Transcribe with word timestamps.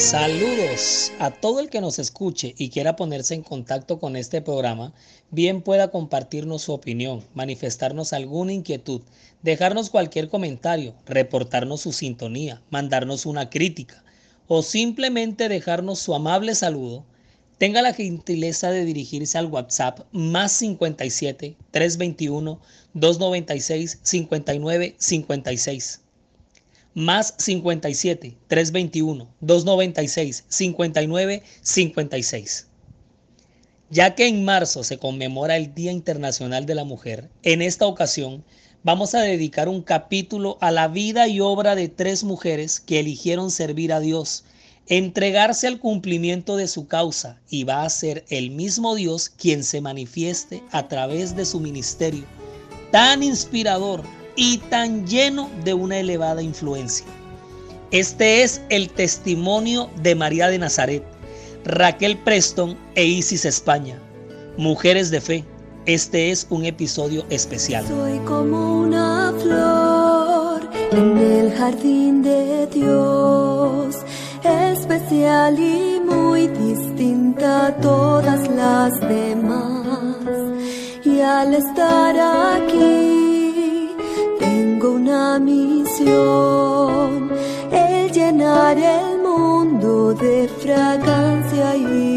Saludos 0.00 1.12
a 1.18 1.30
todo 1.30 1.60
el 1.60 1.68
que 1.68 1.82
nos 1.82 1.98
escuche 1.98 2.54
y 2.56 2.70
quiera 2.70 2.96
ponerse 2.96 3.34
en 3.34 3.42
contacto 3.42 4.00
con 4.00 4.16
este 4.16 4.40
programa, 4.40 4.94
bien 5.30 5.60
pueda 5.60 5.90
compartirnos 5.90 6.62
su 6.62 6.72
opinión, 6.72 7.22
manifestarnos 7.34 8.14
alguna 8.14 8.54
inquietud, 8.54 9.02
dejarnos 9.42 9.90
cualquier 9.90 10.30
comentario, 10.30 10.94
reportarnos 11.04 11.82
su 11.82 11.92
sintonía, 11.92 12.62
mandarnos 12.70 13.26
una 13.26 13.50
crítica 13.50 14.02
o 14.48 14.62
simplemente 14.62 15.50
dejarnos 15.50 15.98
su 15.98 16.14
amable 16.14 16.54
saludo, 16.54 17.04
tenga 17.58 17.82
la 17.82 17.92
gentileza 17.92 18.70
de 18.70 18.86
dirigirse 18.86 19.36
al 19.36 19.46
WhatsApp 19.46 20.00
más 20.12 20.52
57 20.52 21.56
321 21.72 22.58
296 22.94 23.98
59 24.02 24.94
56 24.96 26.00
más 26.94 27.34
57 27.38 28.36
321 28.48 29.28
296 29.40 30.44
59 30.48 31.42
56. 31.62 32.66
Ya 33.90 34.14
que 34.14 34.28
en 34.28 34.44
marzo 34.44 34.84
se 34.84 34.98
conmemora 34.98 35.56
el 35.56 35.74
Día 35.74 35.90
Internacional 35.90 36.64
de 36.64 36.76
la 36.76 36.84
Mujer, 36.84 37.28
en 37.42 37.60
esta 37.60 37.86
ocasión 37.86 38.44
vamos 38.82 39.14
a 39.14 39.20
dedicar 39.20 39.68
un 39.68 39.82
capítulo 39.82 40.58
a 40.60 40.70
la 40.70 40.88
vida 40.88 41.28
y 41.28 41.40
obra 41.40 41.74
de 41.74 41.88
tres 41.88 42.24
mujeres 42.24 42.80
que 42.80 43.00
eligieron 43.00 43.50
servir 43.50 43.92
a 43.92 44.00
Dios, 44.00 44.44
entregarse 44.86 45.66
al 45.66 45.78
cumplimiento 45.78 46.56
de 46.56 46.68
su 46.68 46.86
causa 46.86 47.40
y 47.48 47.64
va 47.64 47.82
a 47.82 47.90
ser 47.90 48.24
el 48.28 48.50
mismo 48.50 48.94
Dios 48.94 49.28
quien 49.28 49.64
se 49.64 49.80
manifieste 49.80 50.62
a 50.70 50.88
través 50.88 51.36
de 51.36 51.44
su 51.44 51.60
ministerio, 51.60 52.24
tan 52.90 53.22
inspirador 53.22 54.02
y 54.36 54.58
tan 54.58 55.06
lleno 55.06 55.50
de 55.64 55.74
una 55.74 55.98
elevada 55.98 56.42
influencia. 56.42 57.06
Este 57.90 58.42
es 58.42 58.60
el 58.68 58.88
testimonio 58.88 59.90
de 60.02 60.14
María 60.14 60.48
de 60.48 60.58
Nazaret, 60.58 61.02
Raquel 61.64 62.16
Preston 62.18 62.76
e 62.94 63.04
Isis 63.04 63.44
España, 63.44 63.98
mujeres 64.56 65.10
de 65.10 65.20
fe. 65.20 65.44
Este 65.86 66.30
es 66.30 66.46
un 66.50 66.64
episodio 66.64 67.24
especial. 67.30 67.84
Soy 67.86 68.18
como 68.20 68.82
una 68.82 69.32
flor 69.42 70.60
en 70.92 71.18
el 71.18 71.52
jardín 71.52 72.22
de 72.22 72.66
Dios, 72.68 73.96
especial 74.44 75.58
y 75.58 76.00
muy 76.00 76.46
distinta 76.46 77.66
a 77.66 77.76
todas 77.76 78.48
las 78.50 79.00
demás. 79.00 80.16
Y 81.04 81.20
al 81.20 81.54
estar 81.54 82.16
aquí, 82.18 83.29
una 84.88 85.38
misión, 85.38 87.30
el 87.70 88.10
llenar 88.12 88.78
el 88.78 89.20
mundo 89.20 90.14
de 90.14 90.48
fragancia 90.48 91.76
y 91.76 92.09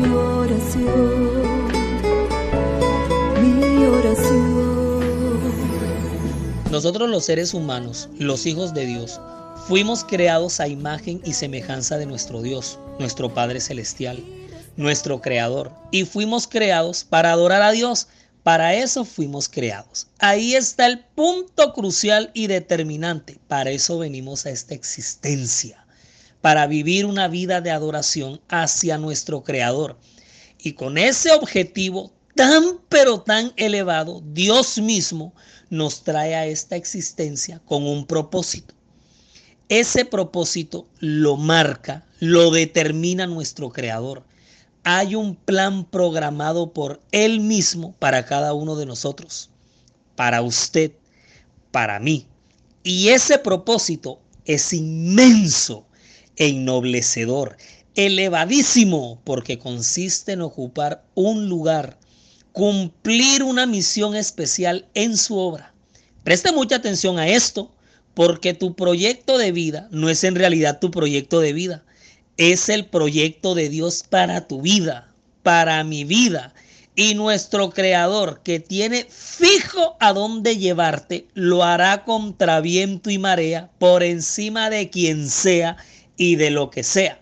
mi 0.00 0.08
oración. 0.14 1.42
Mi 3.42 3.84
oración. 3.84 5.40
Nosotros 6.70 7.10
los 7.10 7.24
seres 7.24 7.52
humanos, 7.54 8.08
los 8.18 8.46
hijos 8.46 8.72
de 8.74 8.86
Dios, 8.86 9.20
fuimos 9.66 10.04
creados 10.04 10.60
a 10.60 10.68
imagen 10.68 11.20
y 11.24 11.32
semejanza 11.34 11.98
de 11.98 12.06
nuestro 12.06 12.42
Dios, 12.42 12.78
nuestro 12.98 13.32
Padre 13.32 13.60
Celestial, 13.60 14.24
nuestro 14.76 15.20
Creador, 15.20 15.72
y 15.90 16.04
fuimos 16.04 16.46
creados 16.46 17.04
para 17.04 17.32
adorar 17.32 17.62
a 17.62 17.72
Dios 17.72 18.08
para 18.42 18.74
eso 18.74 19.04
fuimos 19.04 19.50
creados. 19.50 20.06
Ahí 20.18 20.54
está 20.54 20.86
el 20.86 21.00
punto 21.00 21.74
crucial 21.74 22.30
y 22.32 22.46
determinante. 22.46 23.38
Para 23.48 23.70
eso 23.70 23.98
venimos 23.98 24.46
a 24.46 24.50
esta 24.50 24.74
existencia. 24.74 25.84
Para 26.40 26.66
vivir 26.66 27.06
una 27.06 27.28
vida 27.28 27.60
de 27.60 27.70
adoración 27.70 28.40
hacia 28.48 28.98
nuestro 28.98 29.42
Creador. 29.42 29.98
Y 30.58 30.72
con 30.72 30.98
ese 30.98 31.32
objetivo 31.32 32.12
tan 32.34 32.80
pero 32.88 33.20
tan 33.20 33.52
elevado, 33.56 34.22
Dios 34.24 34.78
mismo 34.78 35.34
nos 35.68 36.02
trae 36.02 36.34
a 36.34 36.46
esta 36.46 36.76
existencia 36.76 37.60
con 37.64 37.86
un 37.86 38.06
propósito. 38.06 38.74
Ese 39.68 40.04
propósito 40.04 40.88
lo 40.98 41.36
marca, 41.36 42.04
lo 42.18 42.50
determina 42.50 43.26
nuestro 43.26 43.70
Creador 43.70 44.24
hay 44.84 45.14
un 45.14 45.36
plan 45.36 45.84
programado 45.84 46.72
por 46.72 47.00
Él 47.12 47.40
mismo 47.40 47.94
para 47.98 48.24
cada 48.24 48.54
uno 48.54 48.76
de 48.76 48.86
nosotros, 48.86 49.50
para 50.16 50.42
usted, 50.42 50.92
para 51.70 52.00
mí. 52.00 52.26
Y 52.82 53.08
ese 53.08 53.38
propósito 53.38 54.20
es 54.44 54.72
inmenso 54.72 55.86
e 56.40 56.48
ennoblecedor, 56.48 57.56
elevadísimo, 57.94 59.20
porque 59.22 59.60
consiste 59.60 60.32
en 60.32 60.40
ocupar 60.40 61.04
un 61.14 61.48
lugar, 61.48 61.96
cumplir 62.50 63.44
una 63.44 63.66
misión 63.66 64.16
especial 64.16 64.88
en 64.94 65.16
su 65.16 65.38
obra. 65.38 65.72
Preste 66.24 66.50
mucha 66.50 66.76
atención 66.76 67.20
a 67.20 67.28
esto, 67.28 67.70
porque 68.14 68.54
tu 68.54 68.74
proyecto 68.74 69.38
de 69.38 69.52
vida 69.52 69.86
no 69.92 70.08
es 70.08 70.24
en 70.24 70.34
realidad 70.34 70.80
tu 70.80 70.90
proyecto 70.90 71.38
de 71.38 71.52
vida 71.52 71.84
es 72.40 72.70
el 72.70 72.86
proyecto 72.86 73.54
de 73.54 73.68
Dios 73.68 74.02
para 74.08 74.48
tu 74.48 74.62
vida, 74.62 75.12
para 75.42 75.84
mi 75.84 76.04
vida. 76.04 76.54
Y 76.96 77.14
nuestro 77.14 77.68
creador 77.68 78.40
que 78.42 78.60
tiene 78.60 79.06
fijo 79.10 79.98
a 80.00 80.14
dónde 80.14 80.56
llevarte, 80.56 81.26
lo 81.34 81.62
hará 81.62 82.02
contra 82.04 82.62
viento 82.62 83.10
y 83.10 83.18
marea, 83.18 83.70
por 83.78 84.02
encima 84.02 84.70
de 84.70 84.88
quien 84.88 85.28
sea 85.28 85.76
y 86.20 86.36
de 86.36 86.50
lo 86.50 86.68
que 86.68 86.84
sea. 86.84 87.18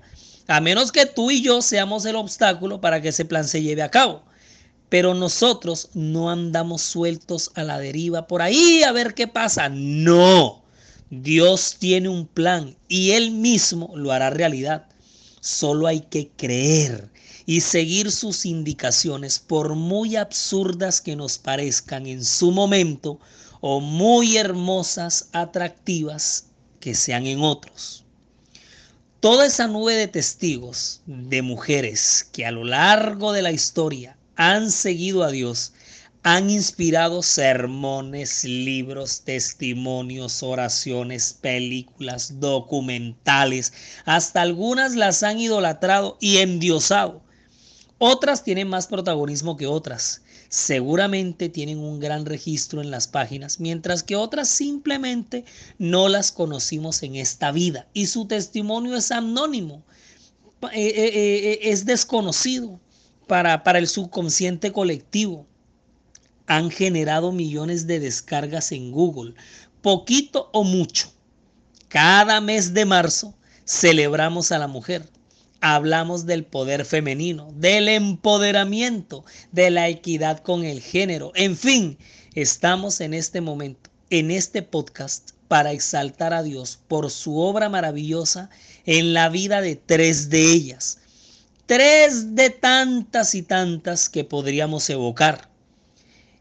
A 0.48 0.60
menos 0.60 0.90
que 0.90 1.06
tú 1.06 1.30
y 1.30 1.40
yo 1.40 1.62
seamos 1.62 2.04
el 2.04 2.16
obstáculo 2.16 2.80
para 2.80 3.00
que 3.00 3.10
ese 3.10 3.24
plan 3.24 3.46
se 3.46 3.62
lleve 3.62 3.82
a 3.82 3.92
cabo. 3.92 4.24
Pero 4.88 5.14
nosotros 5.14 5.90
no 5.94 6.30
andamos 6.30 6.82
sueltos 6.82 7.52
a 7.54 7.62
la 7.62 7.78
deriva 7.78 8.26
por 8.26 8.42
ahí 8.42 8.82
a 8.82 8.90
ver 8.90 9.14
qué 9.14 9.28
pasa. 9.28 9.68
No. 9.68 10.64
Dios 11.10 11.76
tiene 11.78 12.08
un 12.08 12.26
plan 12.26 12.76
y 12.88 13.12
Él 13.12 13.30
mismo 13.30 13.92
lo 13.94 14.10
hará 14.10 14.30
realidad. 14.30 14.88
Solo 15.40 15.86
hay 15.86 16.00
que 16.00 16.30
creer 16.36 17.08
y 17.46 17.60
seguir 17.60 18.10
sus 18.10 18.44
indicaciones 18.44 19.38
por 19.38 19.76
muy 19.76 20.16
absurdas 20.16 21.00
que 21.00 21.14
nos 21.14 21.38
parezcan 21.38 22.06
en 22.08 22.24
su 22.24 22.50
momento 22.50 23.20
o 23.60 23.78
muy 23.78 24.38
hermosas, 24.38 25.28
atractivas 25.32 26.46
que 26.80 26.96
sean 26.96 27.26
en 27.28 27.42
otros. 27.42 28.04
Toda 29.20 29.46
esa 29.46 29.66
nube 29.66 29.94
de 29.94 30.06
testigos, 30.06 31.00
de 31.06 31.42
mujeres 31.42 32.28
que 32.32 32.46
a 32.46 32.52
lo 32.52 32.62
largo 32.62 33.32
de 33.32 33.42
la 33.42 33.50
historia 33.50 34.16
han 34.36 34.70
seguido 34.70 35.24
a 35.24 35.32
Dios, 35.32 35.72
han 36.22 36.50
inspirado 36.50 37.24
sermones, 37.24 38.44
libros, 38.44 39.22
testimonios, 39.22 40.44
oraciones, 40.44 41.36
películas, 41.40 42.38
documentales. 42.38 43.72
Hasta 44.04 44.42
algunas 44.42 44.94
las 44.94 45.24
han 45.24 45.40
idolatrado 45.40 46.16
y 46.20 46.36
endiosado. 46.36 47.20
Otras 47.98 48.44
tienen 48.44 48.68
más 48.68 48.86
protagonismo 48.86 49.56
que 49.56 49.66
otras. 49.66 50.22
Seguramente 50.48 51.48
tienen 51.48 51.78
un 51.78 52.00
gran 52.00 52.24
registro 52.24 52.80
en 52.80 52.90
las 52.90 53.06
páginas, 53.06 53.60
mientras 53.60 54.02
que 54.02 54.16
otras 54.16 54.48
simplemente 54.48 55.44
no 55.78 56.08
las 56.08 56.32
conocimos 56.32 57.02
en 57.02 57.16
esta 57.16 57.52
vida 57.52 57.86
y 57.92 58.06
su 58.06 58.26
testimonio 58.26 58.96
es 58.96 59.10
anónimo, 59.10 59.82
eh, 60.62 60.68
eh, 60.72 61.10
eh, 61.14 61.58
es 61.62 61.84
desconocido 61.84 62.80
para, 63.26 63.62
para 63.62 63.78
el 63.78 63.88
subconsciente 63.88 64.72
colectivo 64.72 65.46
han 66.48 66.70
generado 66.70 67.30
millones 67.30 67.86
de 67.86 68.00
descargas 68.00 68.72
en 68.72 68.90
Google, 68.90 69.34
poquito 69.82 70.48
o 70.52 70.64
mucho. 70.64 71.12
Cada 71.88 72.40
mes 72.40 72.72
de 72.72 72.86
marzo 72.86 73.34
celebramos 73.66 74.50
a 74.50 74.58
la 74.58 74.66
mujer. 74.66 75.06
Hablamos 75.60 76.26
del 76.26 76.44
poder 76.44 76.84
femenino, 76.84 77.52
del 77.54 77.88
empoderamiento, 77.88 79.24
de 79.50 79.70
la 79.70 79.88
equidad 79.88 80.38
con 80.40 80.64
el 80.64 80.80
género. 80.80 81.32
En 81.34 81.56
fin, 81.56 81.98
estamos 82.34 83.00
en 83.00 83.14
este 83.14 83.40
momento, 83.40 83.90
en 84.10 84.30
este 84.30 84.62
podcast, 84.62 85.30
para 85.48 85.72
exaltar 85.72 86.32
a 86.34 86.42
Dios 86.42 86.78
por 86.86 87.10
su 87.10 87.38
obra 87.38 87.68
maravillosa 87.68 88.50
en 88.86 89.14
la 89.14 89.28
vida 89.28 89.60
de 89.60 89.76
tres 89.76 90.30
de 90.30 90.52
ellas. 90.52 90.98
Tres 91.66 92.34
de 92.34 92.50
tantas 92.50 93.34
y 93.34 93.42
tantas 93.42 94.08
que 94.08 94.24
podríamos 94.24 94.88
evocar. 94.90 95.48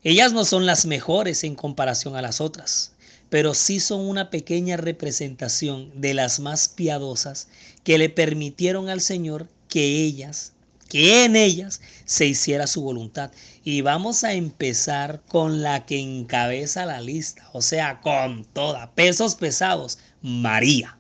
Ellas 0.03 0.31
no 0.31 0.45
son 0.45 0.65
las 0.65 0.85
mejores 0.85 1.43
en 1.43 1.55
comparación 1.55 2.15
a 2.15 2.21
las 2.21 2.39
otras, 2.39 2.93
pero 3.29 3.53
sí 3.53 3.79
son 3.79 4.01
una 4.01 4.29
pequeña 4.29 4.77
representación 4.77 5.91
de 5.99 6.13
las 6.13 6.39
más 6.39 6.69
piadosas 6.69 7.47
que 7.83 7.97
le 7.97 8.09
permitieron 8.09 8.89
al 8.89 9.01
Señor 9.01 9.47
que 9.67 10.03
ellas, 10.03 10.53
que 10.89 11.25
en 11.25 11.35
ellas 11.35 11.81
se 12.05 12.25
hiciera 12.25 12.67
su 12.67 12.81
voluntad. 12.81 13.31
Y 13.63 13.81
vamos 13.81 14.23
a 14.23 14.33
empezar 14.33 15.21
con 15.27 15.61
la 15.61 15.85
que 15.85 15.99
encabeza 15.99 16.85
la 16.85 17.01
lista, 17.01 17.49
o 17.51 17.61
sea, 17.61 17.99
con 17.99 18.45
toda, 18.45 18.91
pesos 18.91 19.35
pesados, 19.35 19.99
María. 20.21 20.97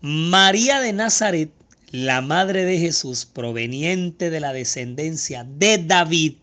María 0.00 0.80
de 0.80 0.92
Nazaret, 0.92 1.50
la 1.90 2.20
madre 2.20 2.64
de 2.64 2.78
Jesús, 2.78 3.24
proveniente 3.24 4.30
de 4.30 4.40
la 4.40 4.52
descendencia 4.52 5.44
de 5.44 5.78
David, 5.78 6.36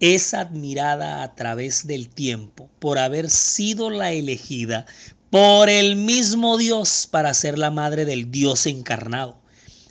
es 0.00 0.34
admirada 0.34 1.22
a 1.22 1.34
través 1.34 1.86
del 1.86 2.08
tiempo 2.08 2.68
por 2.78 2.98
haber 2.98 3.30
sido 3.30 3.90
la 3.90 4.12
elegida 4.12 4.86
por 5.30 5.68
el 5.68 5.96
mismo 5.96 6.56
Dios 6.56 7.08
para 7.10 7.34
ser 7.34 7.58
la 7.58 7.70
madre 7.70 8.04
del 8.04 8.30
Dios 8.30 8.66
encarnado, 8.66 9.38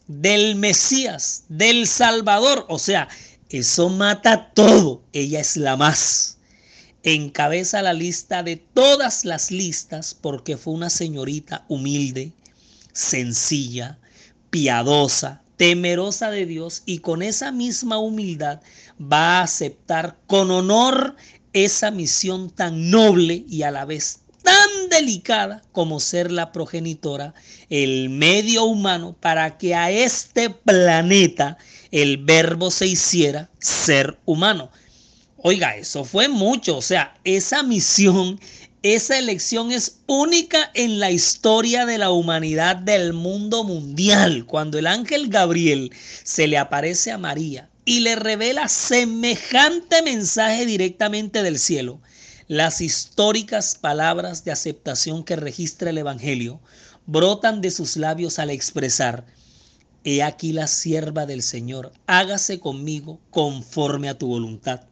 del 0.08 0.56
Mesías, 0.56 1.44
del 1.50 1.88
Salvador. 1.88 2.66
O 2.70 2.80
sea, 2.80 3.08
eso 3.50 3.90
mata 3.90 4.52
todo. 4.54 5.04
Ella 5.14 5.40
es 5.40 5.58
la 5.58 5.76
más. 5.76 6.38
Encabeza 7.04 7.82
la 7.82 7.94
lista 7.94 8.44
de 8.44 8.58
todas 8.58 9.26
las 9.26 9.52
listas 9.52 10.16
porque 10.20 10.58
fue 10.58 10.74
una 10.74 10.90
señorita 10.90 11.64
humilde, 11.68 12.34
sencilla, 12.94 14.00
piadosa, 14.50 15.42
temerosa 15.58 16.32
de 16.32 16.46
Dios 16.46 16.84
y 16.86 17.00
con 17.00 17.22
esa 17.22 17.52
misma 17.52 17.98
humildad 17.98 18.62
va 19.02 19.40
a 19.40 19.44
aceptar 19.44 20.18
con 20.28 20.52
honor 20.52 21.16
esa 21.54 21.92
misión 21.92 22.50
tan 22.50 22.90
noble 22.90 23.44
y 23.50 23.64
a 23.64 23.72
la 23.72 23.86
vez 23.86 24.22
tan 24.44 24.90
delicada 24.90 25.62
como 25.74 26.00
ser 26.00 26.32
la 26.32 26.54
progenitora, 26.54 27.34
el 27.70 28.10
medio 28.10 28.64
humano 28.64 29.16
para 29.20 29.58
que 29.58 29.76
a 29.76 29.92
este 29.92 30.50
planeta 30.50 31.58
el 31.92 32.18
verbo 32.18 32.72
se 32.72 32.88
hiciera 32.88 33.50
ser 33.60 34.18
humano. 34.26 34.72
Oiga, 35.38 35.76
eso 35.76 36.06
fue 36.06 36.30
mucho, 36.30 36.78
o 36.78 36.82
sea, 36.82 37.14
esa 37.24 37.62
misión 37.62 38.40
esa 38.84 39.18
elección 39.18 39.72
es 39.72 40.00
única 40.06 40.70
en 40.74 41.00
la 41.00 41.12
historia 41.12 41.86
de 41.86 41.98
la 41.98 42.12
humanidad 42.12 42.76
del 42.76 43.14
mundo 43.14 43.64
mundial. 43.64 44.46
Cuando 44.46 44.78
el 44.78 44.88
ángel 44.88 45.30
Gabriel 45.30 45.92
se 46.24 46.48
le 46.48 46.58
aparece 46.58 47.12
a 47.12 47.18
María 47.18 47.70
y 47.86 48.02
le 48.02 48.16
revela 48.16 48.68
semejante 48.68 50.02
mensaje 50.04 50.66
directamente 50.66 51.42
del 51.42 51.58
cielo, 51.58 52.00
las 52.48 52.80
históricas 52.82 53.76
palabras 53.76 54.46
de 54.46 54.52
aceptación 54.52 55.24
que 55.24 55.36
registra 55.36 55.90
el 55.90 55.98
Evangelio 55.98 56.62
brotan 57.08 57.62
de 57.62 57.72
sus 57.72 57.98
labios 57.98 58.40
al 58.40 58.52
expresar, 58.52 59.26
He 60.04 60.24
aquí 60.24 60.54
la 60.54 60.68
sierva 60.68 61.26
del 61.26 61.42
Señor, 61.42 61.92
hágase 62.06 62.62
conmigo 62.62 63.20
conforme 63.30 64.08
a 64.08 64.18
tu 64.18 64.28
voluntad. 64.28 64.86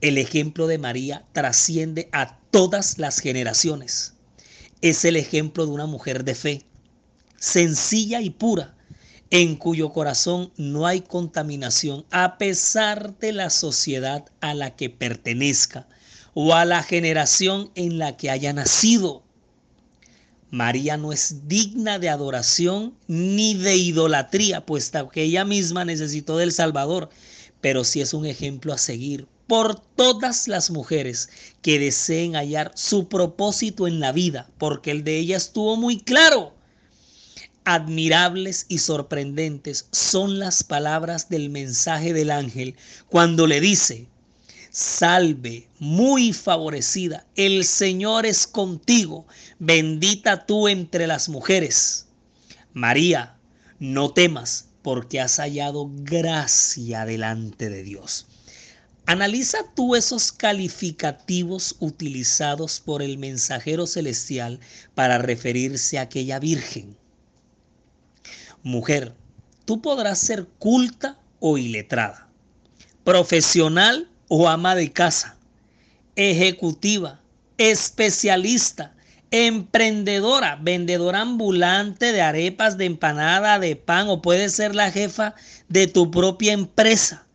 El 0.00 0.16
ejemplo 0.16 0.68
de 0.68 0.78
María 0.78 1.24
trasciende 1.32 2.08
a 2.12 2.38
todas 2.52 2.98
las 2.98 3.18
generaciones. 3.18 4.12
Es 4.82 5.04
el 5.04 5.16
ejemplo 5.16 5.66
de 5.66 5.72
una 5.72 5.86
mujer 5.86 6.22
de 6.22 6.34
fe, 6.34 6.62
sencilla 7.36 8.20
y 8.20 8.30
pura, 8.30 8.76
en 9.30 9.56
cuyo 9.56 9.90
corazón 9.90 10.52
no 10.58 10.86
hay 10.86 11.00
contaminación 11.00 12.04
a 12.10 12.36
pesar 12.36 13.18
de 13.18 13.32
la 13.32 13.48
sociedad 13.48 14.26
a 14.42 14.52
la 14.52 14.76
que 14.76 14.90
pertenezca 14.90 15.88
o 16.34 16.54
a 16.54 16.66
la 16.66 16.82
generación 16.82 17.70
en 17.74 17.98
la 17.98 18.18
que 18.18 18.30
haya 18.30 18.52
nacido. 18.52 19.22
María 20.50 20.98
no 20.98 21.10
es 21.10 21.48
digna 21.48 21.98
de 21.98 22.10
adoración 22.10 22.94
ni 23.06 23.54
de 23.54 23.76
idolatría, 23.76 24.66
puesto 24.66 25.08
que 25.08 25.22
ella 25.22 25.46
misma 25.46 25.86
necesitó 25.86 26.36
del 26.36 26.52
Salvador, 26.52 27.08
pero 27.62 27.82
sí 27.84 28.02
es 28.02 28.12
un 28.12 28.26
ejemplo 28.26 28.74
a 28.74 28.78
seguir 28.78 29.26
por 29.46 29.80
todas 29.80 30.48
las 30.48 30.70
mujeres 30.70 31.28
que 31.62 31.78
deseen 31.78 32.34
hallar 32.34 32.72
su 32.74 33.08
propósito 33.08 33.86
en 33.86 34.00
la 34.00 34.12
vida, 34.12 34.48
porque 34.58 34.90
el 34.90 35.04
de 35.04 35.18
ella 35.18 35.36
estuvo 35.36 35.76
muy 35.76 36.00
claro. 36.00 36.54
Admirables 37.64 38.66
y 38.68 38.78
sorprendentes 38.78 39.86
son 39.92 40.38
las 40.38 40.64
palabras 40.64 41.28
del 41.28 41.50
mensaje 41.50 42.12
del 42.12 42.30
ángel 42.30 42.74
cuando 43.08 43.46
le 43.46 43.60
dice, 43.60 44.08
Salve, 44.70 45.68
muy 45.78 46.32
favorecida, 46.32 47.26
el 47.36 47.64
Señor 47.64 48.24
es 48.24 48.46
contigo, 48.46 49.26
bendita 49.58 50.46
tú 50.46 50.66
entre 50.66 51.06
las 51.06 51.28
mujeres. 51.28 52.06
María, 52.72 53.36
no 53.78 54.12
temas, 54.12 54.68
porque 54.80 55.20
has 55.20 55.36
hallado 55.36 55.90
gracia 55.92 57.04
delante 57.04 57.68
de 57.68 57.82
Dios. 57.82 58.26
Analiza 59.06 59.58
tú 59.74 59.96
esos 59.96 60.30
calificativos 60.30 61.74
utilizados 61.80 62.78
por 62.78 63.02
el 63.02 63.18
mensajero 63.18 63.86
celestial 63.86 64.60
para 64.94 65.18
referirse 65.18 65.98
a 65.98 66.02
aquella 66.02 66.38
virgen. 66.38 66.96
Mujer, 68.62 69.12
tú 69.64 69.82
podrás 69.82 70.20
ser 70.20 70.46
culta 70.58 71.18
o 71.40 71.58
iletrada, 71.58 72.28
profesional 73.02 74.08
o 74.28 74.48
ama 74.48 74.76
de 74.76 74.92
casa, 74.92 75.36
ejecutiva, 76.14 77.20
especialista, 77.58 78.94
emprendedora, 79.32 80.56
vendedora 80.62 81.22
ambulante 81.22 82.12
de 82.12 82.20
arepas, 82.20 82.78
de 82.78 82.84
empanada, 82.84 83.58
de 83.58 83.74
pan 83.74 84.08
o 84.08 84.22
puede 84.22 84.48
ser 84.48 84.76
la 84.76 84.92
jefa 84.92 85.34
de 85.68 85.88
tu 85.88 86.08
propia 86.12 86.52
empresa 86.52 87.26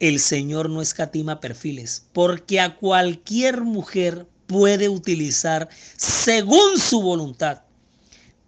el 0.00 0.20
Señor 0.20 0.70
no 0.70 0.80
escatima 0.80 1.40
perfiles, 1.40 2.06
porque 2.12 2.60
a 2.60 2.76
cualquier 2.76 3.62
mujer 3.62 4.26
puede 4.46 4.88
utilizar 4.88 5.68
según 5.96 6.78
su 6.78 7.02
voluntad, 7.02 7.62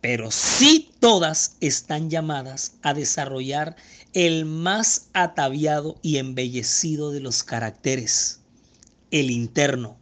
pero 0.01 0.31
sí 0.31 0.91
todas 1.01 1.57
están 1.61 2.09
llamadas 2.09 2.75
a 2.83 2.95
desarrollar 2.95 3.77
el 4.13 4.45
más 4.45 5.09
ataviado 5.13 5.99
y 6.03 6.17
embellecido 6.17 7.11
de 7.11 7.21
los 7.21 7.43
caracteres, 7.43 8.41
el 9.11 9.31
interno, 9.31 9.99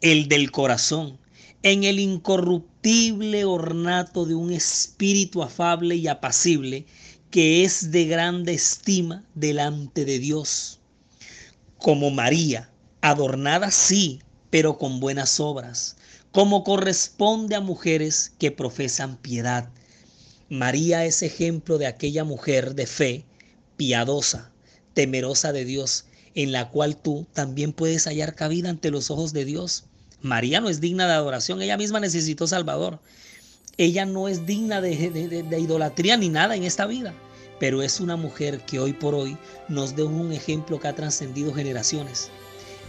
el 0.00 0.28
del 0.28 0.50
corazón, 0.50 1.18
en 1.62 1.84
el 1.84 1.98
incorruptible 1.98 3.44
ornato 3.46 4.26
de 4.26 4.34
un 4.34 4.52
espíritu 4.52 5.42
afable 5.42 5.96
y 5.96 6.08
apacible 6.08 6.86
que 7.34 7.64
es 7.64 7.90
de 7.90 8.04
grande 8.04 8.54
estima 8.54 9.24
delante 9.34 10.04
de 10.04 10.20
Dios. 10.20 10.78
Como 11.78 12.12
María, 12.12 12.70
adornada 13.00 13.72
sí, 13.72 14.20
pero 14.50 14.78
con 14.78 15.00
buenas 15.00 15.40
obras, 15.40 15.96
como 16.30 16.62
corresponde 16.62 17.56
a 17.56 17.60
mujeres 17.60 18.30
que 18.38 18.52
profesan 18.52 19.16
piedad. 19.16 19.68
María 20.48 21.06
es 21.06 21.24
ejemplo 21.24 21.76
de 21.76 21.88
aquella 21.88 22.22
mujer 22.22 22.76
de 22.76 22.86
fe, 22.86 23.24
piadosa, 23.76 24.52
temerosa 24.92 25.52
de 25.52 25.64
Dios, 25.64 26.04
en 26.36 26.52
la 26.52 26.70
cual 26.70 26.96
tú 26.96 27.26
también 27.32 27.72
puedes 27.72 28.04
hallar 28.04 28.36
cabida 28.36 28.70
ante 28.70 28.92
los 28.92 29.10
ojos 29.10 29.32
de 29.32 29.44
Dios. 29.44 29.86
María 30.22 30.60
no 30.60 30.68
es 30.68 30.80
digna 30.80 31.08
de 31.08 31.14
adoración, 31.14 31.60
ella 31.60 31.76
misma 31.76 31.98
necesitó 31.98 32.46
Salvador 32.46 33.00
ella 33.76 34.06
no 34.06 34.28
es 34.28 34.46
digna 34.46 34.80
de, 34.80 34.92
idolatría 35.58 36.16
ni 36.16 36.28
nada 36.28 36.56
en 36.56 36.64
esta 36.64 36.86
vida, 36.86 37.14
pero 37.58 37.82
es 37.82 38.00
una 38.00 38.16
mujer 38.16 38.60
que 38.60 38.78
hoy 38.78 38.92
por 38.92 39.14
hoy 39.14 39.36
nos 39.68 39.96
da 39.96 40.04
un 40.04 40.32
ejemplo 40.32 40.78
que 40.78 40.88
ha 40.88 40.94
trascendido 40.94 41.52
generaciones. 41.52 42.30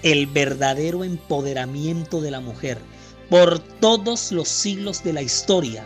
El 0.03 0.27
verdadero 0.27 1.03
empoderamiento 1.03 2.21
de 2.21 2.31
la 2.31 2.39
mujer 2.39 2.77
por 3.29 3.59
todos 3.59 4.31
los 4.31 4.47
siglos 4.47 5.03
de 5.03 5.13
la 5.13 5.21
historia 5.21 5.83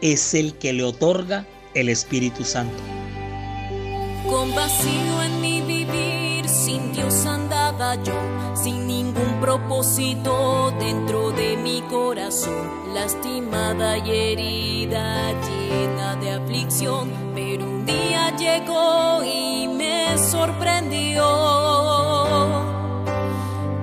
es 0.00 0.34
el 0.34 0.54
que 0.54 0.72
le 0.72 0.82
otorga 0.82 1.46
el 1.74 1.88
Espíritu 1.88 2.44
Santo. 2.44 2.82
Con 4.28 4.52
vacío 4.54 5.22
en 5.22 5.40
mi 5.40 5.60
vivir, 5.60 6.48
sin 6.48 6.92
Dios 6.92 7.24
andaba 7.26 8.02
yo, 8.02 8.18
sin 8.60 8.86
ningún 8.88 9.25
propósito 9.46 10.74
dentro 10.80 11.30
de 11.30 11.56
mi 11.56 11.80
corazón, 11.82 12.92
lastimada 12.92 13.96
y 13.98 14.10
herida, 14.10 15.30
llena 15.46 16.16
de 16.16 16.32
aflicción, 16.32 17.08
pero 17.32 17.64
un 17.64 17.86
día 17.86 18.34
llegó 18.36 19.22
y 19.22 19.68
me 19.68 20.18
sorprendió. 20.18 21.24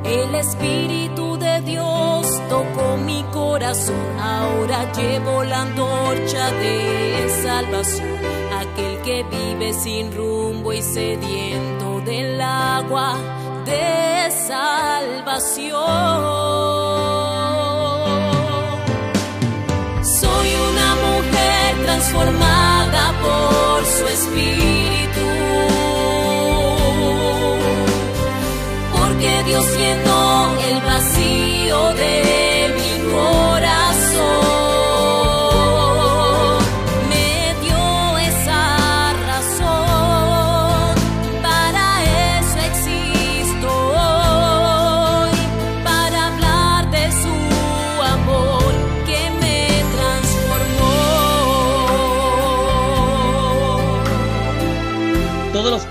El 0.04 0.36
Espíritu 0.36 1.38
de 1.38 1.62
Dios 1.62 2.42
tocó 2.50 2.98
mi 2.98 3.24
corazón, 3.32 4.20
ahora 4.20 4.92
llevo 4.92 5.46
la 5.46 5.62
antorcha 5.62 6.52
de 6.52 7.42
salvación, 7.42 8.20
aquel 8.60 9.02
que 9.04 9.24
vive 9.24 9.72
sin 9.72 10.14
rumbo 10.14 10.74
y 10.74 10.82
sediento 10.82 12.02
del 12.02 12.42
agua 12.42 13.16
de 13.66 14.32
salvación. 14.48 15.80
Soy 20.04 20.50
una 20.70 20.96
mujer 20.96 21.86
transformada 21.86 23.14
por 23.22 23.86
su 23.86 24.08
espíritu. 24.08 25.73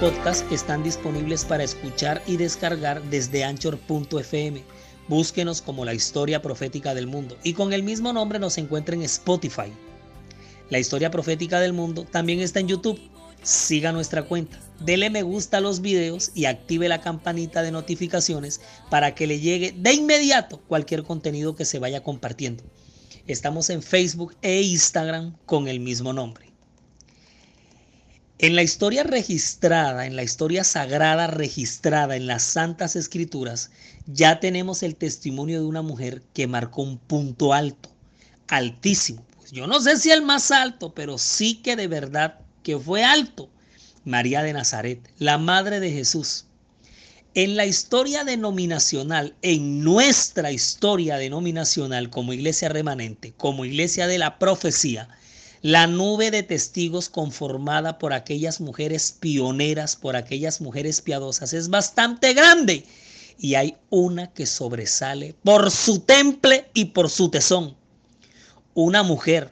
Podcasts 0.02 0.44
están 0.50 0.82
disponibles 0.82 1.44
para 1.44 1.62
escuchar 1.62 2.20
y 2.26 2.36
descargar 2.36 3.00
desde 3.04 3.44
anchor.fm. 3.44 4.64
Búsquenos 5.06 5.62
como 5.62 5.84
la 5.84 5.94
historia 5.94 6.42
profética 6.42 6.92
del 6.92 7.06
mundo 7.06 7.38
y 7.44 7.52
con 7.52 7.72
el 7.72 7.84
mismo 7.84 8.12
nombre 8.12 8.40
nos 8.40 8.58
encuentra 8.58 8.96
en 8.96 9.02
Spotify. 9.02 9.72
La 10.70 10.80
historia 10.80 11.12
profética 11.12 11.60
del 11.60 11.72
mundo 11.72 12.04
también 12.04 12.40
está 12.40 12.58
en 12.58 12.66
YouTube. 12.66 13.00
Siga 13.44 13.92
nuestra 13.92 14.24
cuenta, 14.24 14.58
dele 14.80 15.08
me 15.08 15.22
gusta 15.22 15.58
a 15.58 15.60
los 15.60 15.80
videos 15.80 16.32
y 16.34 16.46
active 16.46 16.88
la 16.88 17.00
campanita 17.00 17.62
de 17.62 17.70
notificaciones 17.70 18.60
para 18.90 19.14
que 19.14 19.28
le 19.28 19.38
llegue 19.38 19.70
de 19.70 19.92
inmediato 19.92 20.58
cualquier 20.66 21.04
contenido 21.04 21.54
que 21.54 21.64
se 21.64 21.78
vaya 21.78 22.02
compartiendo. 22.02 22.64
Estamos 23.28 23.70
en 23.70 23.84
Facebook 23.84 24.34
e 24.42 24.62
Instagram 24.62 25.36
con 25.46 25.68
el 25.68 25.78
mismo 25.78 26.12
nombre. 26.12 26.51
En 28.42 28.56
la 28.56 28.64
historia 28.64 29.04
registrada, 29.04 30.04
en 30.04 30.16
la 30.16 30.24
historia 30.24 30.64
sagrada 30.64 31.28
registrada 31.28 32.16
en 32.16 32.26
las 32.26 32.42
Santas 32.42 32.96
Escrituras, 32.96 33.70
ya 34.08 34.40
tenemos 34.40 34.82
el 34.82 34.96
testimonio 34.96 35.60
de 35.60 35.66
una 35.66 35.82
mujer 35.82 36.22
que 36.34 36.48
marcó 36.48 36.82
un 36.82 36.98
punto 36.98 37.52
alto, 37.52 37.88
altísimo. 38.48 39.24
Pues 39.36 39.52
yo 39.52 39.68
no 39.68 39.80
sé 39.80 39.96
si 39.96 40.10
el 40.10 40.22
más 40.22 40.50
alto, 40.50 40.92
pero 40.92 41.18
sí 41.18 41.62
que 41.62 41.76
de 41.76 41.86
verdad 41.86 42.40
que 42.64 42.76
fue 42.76 43.04
alto. 43.04 43.48
María 44.04 44.42
de 44.42 44.52
Nazaret, 44.52 45.08
la 45.18 45.38
madre 45.38 45.78
de 45.78 45.92
Jesús. 45.92 46.46
En 47.34 47.54
la 47.54 47.64
historia 47.64 48.24
denominacional, 48.24 49.36
en 49.42 49.84
nuestra 49.84 50.50
historia 50.50 51.16
denominacional 51.16 52.10
como 52.10 52.32
iglesia 52.32 52.68
remanente, 52.68 53.34
como 53.36 53.64
iglesia 53.64 54.08
de 54.08 54.18
la 54.18 54.40
profecía, 54.40 55.08
la 55.62 55.86
nube 55.86 56.32
de 56.32 56.42
testigos 56.42 57.08
conformada 57.08 57.98
por 57.98 58.12
aquellas 58.12 58.60
mujeres 58.60 59.16
pioneras, 59.18 59.94
por 59.94 60.16
aquellas 60.16 60.60
mujeres 60.60 61.00
piadosas, 61.00 61.52
es 61.52 61.70
bastante 61.70 62.34
grande. 62.34 62.84
Y 63.38 63.54
hay 63.54 63.76
una 63.88 64.32
que 64.32 64.46
sobresale 64.46 65.34
por 65.44 65.70
su 65.70 66.00
temple 66.00 66.68
y 66.74 66.86
por 66.86 67.08
su 67.08 67.30
tesón. 67.30 67.76
Una 68.74 69.04
mujer, 69.04 69.50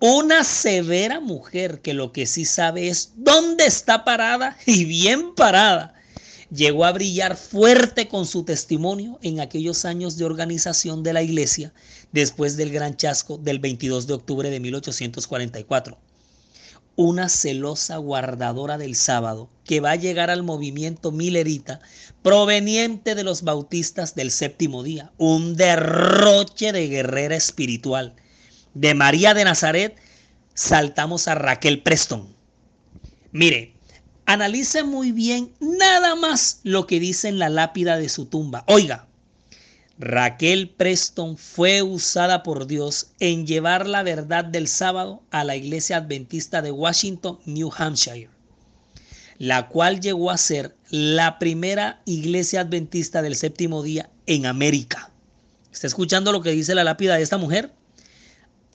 una 0.00 0.42
severa 0.42 1.20
mujer 1.20 1.80
que 1.80 1.92
lo 1.92 2.12
que 2.12 2.26
sí 2.26 2.46
sabe 2.46 2.88
es 2.88 3.12
dónde 3.16 3.66
está 3.66 4.04
parada 4.04 4.56
y 4.66 4.86
bien 4.86 5.34
parada 5.34 5.94
llegó 6.50 6.84
a 6.84 6.92
brillar 6.92 7.36
fuerte 7.36 8.08
con 8.08 8.26
su 8.26 8.44
testimonio 8.44 9.18
en 9.22 9.40
aquellos 9.40 9.84
años 9.84 10.16
de 10.16 10.24
organización 10.24 11.02
de 11.02 11.12
la 11.12 11.22
iglesia 11.22 11.72
después 12.20 12.56
del 12.56 12.72
gran 12.72 12.96
chasco 12.96 13.36
del 13.36 13.58
22 13.58 14.06
de 14.06 14.14
octubre 14.14 14.48
de 14.48 14.58
1844. 14.58 15.98
Una 16.96 17.28
celosa 17.28 17.98
guardadora 17.98 18.78
del 18.78 18.96
sábado 18.96 19.50
que 19.64 19.80
va 19.80 19.90
a 19.90 19.96
llegar 19.96 20.30
al 20.30 20.42
movimiento 20.42 21.12
milerita 21.12 21.80
proveniente 22.22 23.14
de 23.14 23.22
los 23.22 23.42
bautistas 23.42 24.14
del 24.14 24.30
séptimo 24.30 24.82
día. 24.82 25.12
Un 25.18 25.56
derroche 25.56 26.72
de 26.72 26.88
guerrera 26.88 27.36
espiritual. 27.36 28.14
De 28.72 28.94
María 28.94 29.34
de 29.34 29.44
Nazaret 29.44 29.96
saltamos 30.54 31.28
a 31.28 31.34
Raquel 31.34 31.82
Preston. 31.82 32.34
Mire, 33.30 33.74
Analice 34.24 34.84
muy 34.84 35.12
bien 35.12 35.52
nada 35.60 36.14
más 36.14 36.60
lo 36.62 36.86
que 36.86 36.98
dice 36.98 37.28
en 37.28 37.38
la 37.38 37.50
lápida 37.50 37.98
de 37.98 38.08
su 38.08 38.24
tumba. 38.24 38.64
Oiga, 38.66 39.06
Raquel 39.98 40.68
Preston 40.68 41.38
fue 41.38 41.80
usada 41.82 42.42
por 42.42 42.66
Dios 42.66 43.12
en 43.18 43.46
llevar 43.46 43.86
la 43.86 44.02
verdad 44.02 44.44
del 44.44 44.68
sábado 44.68 45.22
a 45.30 45.42
la 45.42 45.56
iglesia 45.56 45.96
adventista 45.98 46.60
de 46.60 46.70
Washington, 46.70 47.38
New 47.46 47.70
Hampshire, 47.74 48.28
la 49.38 49.68
cual 49.68 50.00
llegó 50.00 50.30
a 50.30 50.36
ser 50.36 50.76
la 50.90 51.38
primera 51.38 52.02
iglesia 52.04 52.60
adventista 52.60 53.22
del 53.22 53.36
séptimo 53.36 53.82
día 53.82 54.10
en 54.26 54.44
América. 54.44 55.10
¿Está 55.72 55.86
escuchando 55.86 56.30
lo 56.30 56.42
que 56.42 56.50
dice 56.50 56.74
la 56.74 56.84
lápida 56.84 57.16
de 57.16 57.22
esta 57.22 57.38
mujer? 57.38 57.72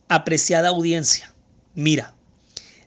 Apreciada 0.07 0.69
audiencia, 0.69 1.33
mira, 1.75 2.15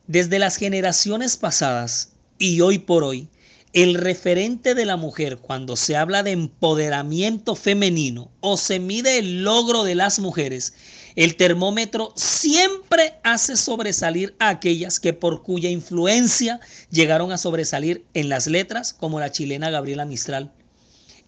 desde 0.08 0.40
las 0.40 0.56
generaciones 0.56 1.36
pasadas, 1.36 2.10
y 2.38 2.60
hoy 2.60 2.80
por 2.80 3.04
hoy, 3.04 3.28
el 3.74 3.94
referente 3.94 4.76
de 4.76 4.84
la 4.84 4.96
mujer 4.96 5.38
cuando 5.38 5.74
se 5.74 5.96
habla 5.96 6.22
de 6.22 6.30
empoderamiento 6.30 7.56
femenino 7.56 8.30
o 8.38 8.56
se 8.56 8.78
mide 8.78 9.18
el 9.18 9.42
logro 9.42 9.82
de 9.82 9.96
las 9.96 10.20
mujeres, 10.20 10.74
el 11.16 11.34
termómetro 11.34 12.12
siempre 12.14 13.14
hace 13.24 13.56
sobresalir 13.56 14.36
a 14.38 14.48
aquellas 14.48 15.00
que 15.00 15.12
por 15.12 15.42
cuya 15.42 15.70
influencia 15.70 16.60
llegaron 16.90 17.32
a 17.32 17.38
sobresalir 17.38 18.04
en 18.14 18.28
las 18.28 18.46
letras 18.46 18.92
como 18.92 19.18
la 19.18 19.32
chilena 19.32 19.70
Gabriela 19.70 20.04
Mistral, 20.04 20.52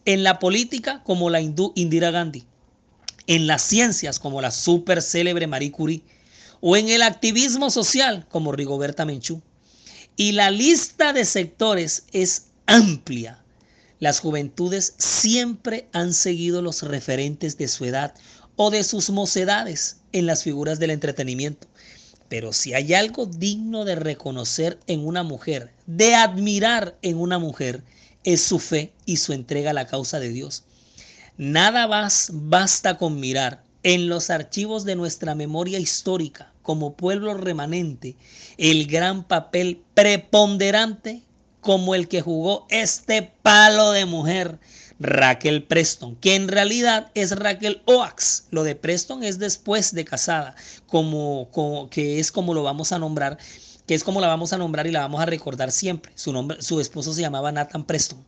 en 0.05 0.23
la 0.23 0.39
política 0.39 1.03
como 1.03 1.31
la 1.31 1.41
hindú 1.41 1.73
Indira 1.75 2.13
Gandhi, 2.13 2.45
en 3.27 3.49
las 3.49 3.63
ciencias 3.63 4.21
como 4.21 4.41
la 4.41 4.53
súper 4.53 5.03
célebre 5.03 5.49
Marie 5.49 5.73
Curie 5.73 6.03
o 6.61 6.77
en 6.77 6.91
el 6.91 7.03
activismo 7.03 7.71
social 7.71 8.25
como 8.29 8.53
Rigoberta 8.53 9.05
Menchú. 9.05 9.43
Y 10.19 10.33
la 10.33 10.51
lista 10.51 11.13
de 11.13 11.27
sectores 11.27 12.05
es 12.13 12.47
amplia. 12.65 13.39
Las 14.01 14.21
juventudes 14.21 14.95
siempre 14.97 15.89
han 15.93 16.15
seguido 16.15 16.63
los 16.63 16.83
referentes 16.83 17.59
de 17.59 17.69
su 17.69 17.85
edad 17.85 18.15
o 18.57 18.71
de 18.71 18.83
sus 18.83 19.11
mocedades 19.11 19.99
en 20.13 20.25
las 20.25 20.43
figuras 20.43 20.79
del 20.79 20.91
entretenimiento. 20.91 21.67
Pero 22.31 22.55
si 22.55 22.73
hay 22.73 22.95
algo 22.95 23.27
digno 23.27 23.85
de 23.85 23.95
reconocer 23.95 24.81
en 24.87 25.07
una 25.07 25.23
mujer, 25.23 25.71
de 25.85 26.15
admirar 26.15 26.97
en 27.03 27.19
una 27.19 27.39
mujer, 27.39 27.83
es 28.25 28.41
su 28.41 28.59
fe 28.59 28.95
y 29.05 29.19
su 29.19 29.35
entrega 29.35 29.73
a 29.73 29.75
la 29.75 29.87
causa 29.87 30.19
de 30.19 30.31
Dios. 30.31 30.65
Nada 31.37 31.87
más 31.89 32.31
basta 32.33 32.97
con 32.97 33.21
mirar 33.21 33.63
en 33.83 34.09
los 34.09 34.31
archivos 34.31 34.87
de 34.87 34.97
nuestra 34.97 35.35
memoria 35.35 35.79
histórica 35.79 36.55
como 36.67 36.97
pueblo 36.97 37.33
remanente 37.35 38.17
el 38.59 38.89
gran 38.89 39.23
papel 39.23 39.81
preponderante 39.95 41.23
como 41.61 41.95
el 41.95 42.09
que 42.09 42.23
jugó 42.23 42.67
este 42.71 43.31
palo 43.43 43.93
de 43.93 44.05
mujer, 44.05 44.59
Raquel 44.99 45.63
Preston, 45.63 46.17
que 46.17 46.35
en 46.35 46.49
realidad 46.49 47.13
es 47.15 47.39
Raquel 47.39 47.83
Oax. 47.87 48.47
Lo 48.51 48.65
de 48.65 48.75
Preston 48.75 49.23
es 49.23 49.39
después 49.39 49.95
de 49.95 50.05
casada, 50.05 50.57
como, 50.89 51.49
como, 51.53 51.89
que 51.89 52.19
es 52.19 52.33
como 52.33 52.53
lo 52.53 52.65
vamos 52.65 52.91
a 52.91 52.99
nombrar, 52.99 53.39
que 53.87 53.95
es 53.95 54.03
como 54.03 54.21
la 54.21 54.27
vamos 54.27 54.53
a 54.53 54.59
nombrar 54.59 54.89
y 54.89 54.93
la 54.93 55.01
vamos 55.01 55.21
a 55.21 55.27
recordar 55.27 55.71
siempre. 55.71 56.11
Su 56.17 56.33
nombre, 56.33 56.61
su 56.63 56.81
esposo 56.81 57.13
se 57.13 57.21
llamaba 57.21 57.53
Nathan 57.53 57.85
Preston. 57.85 58.25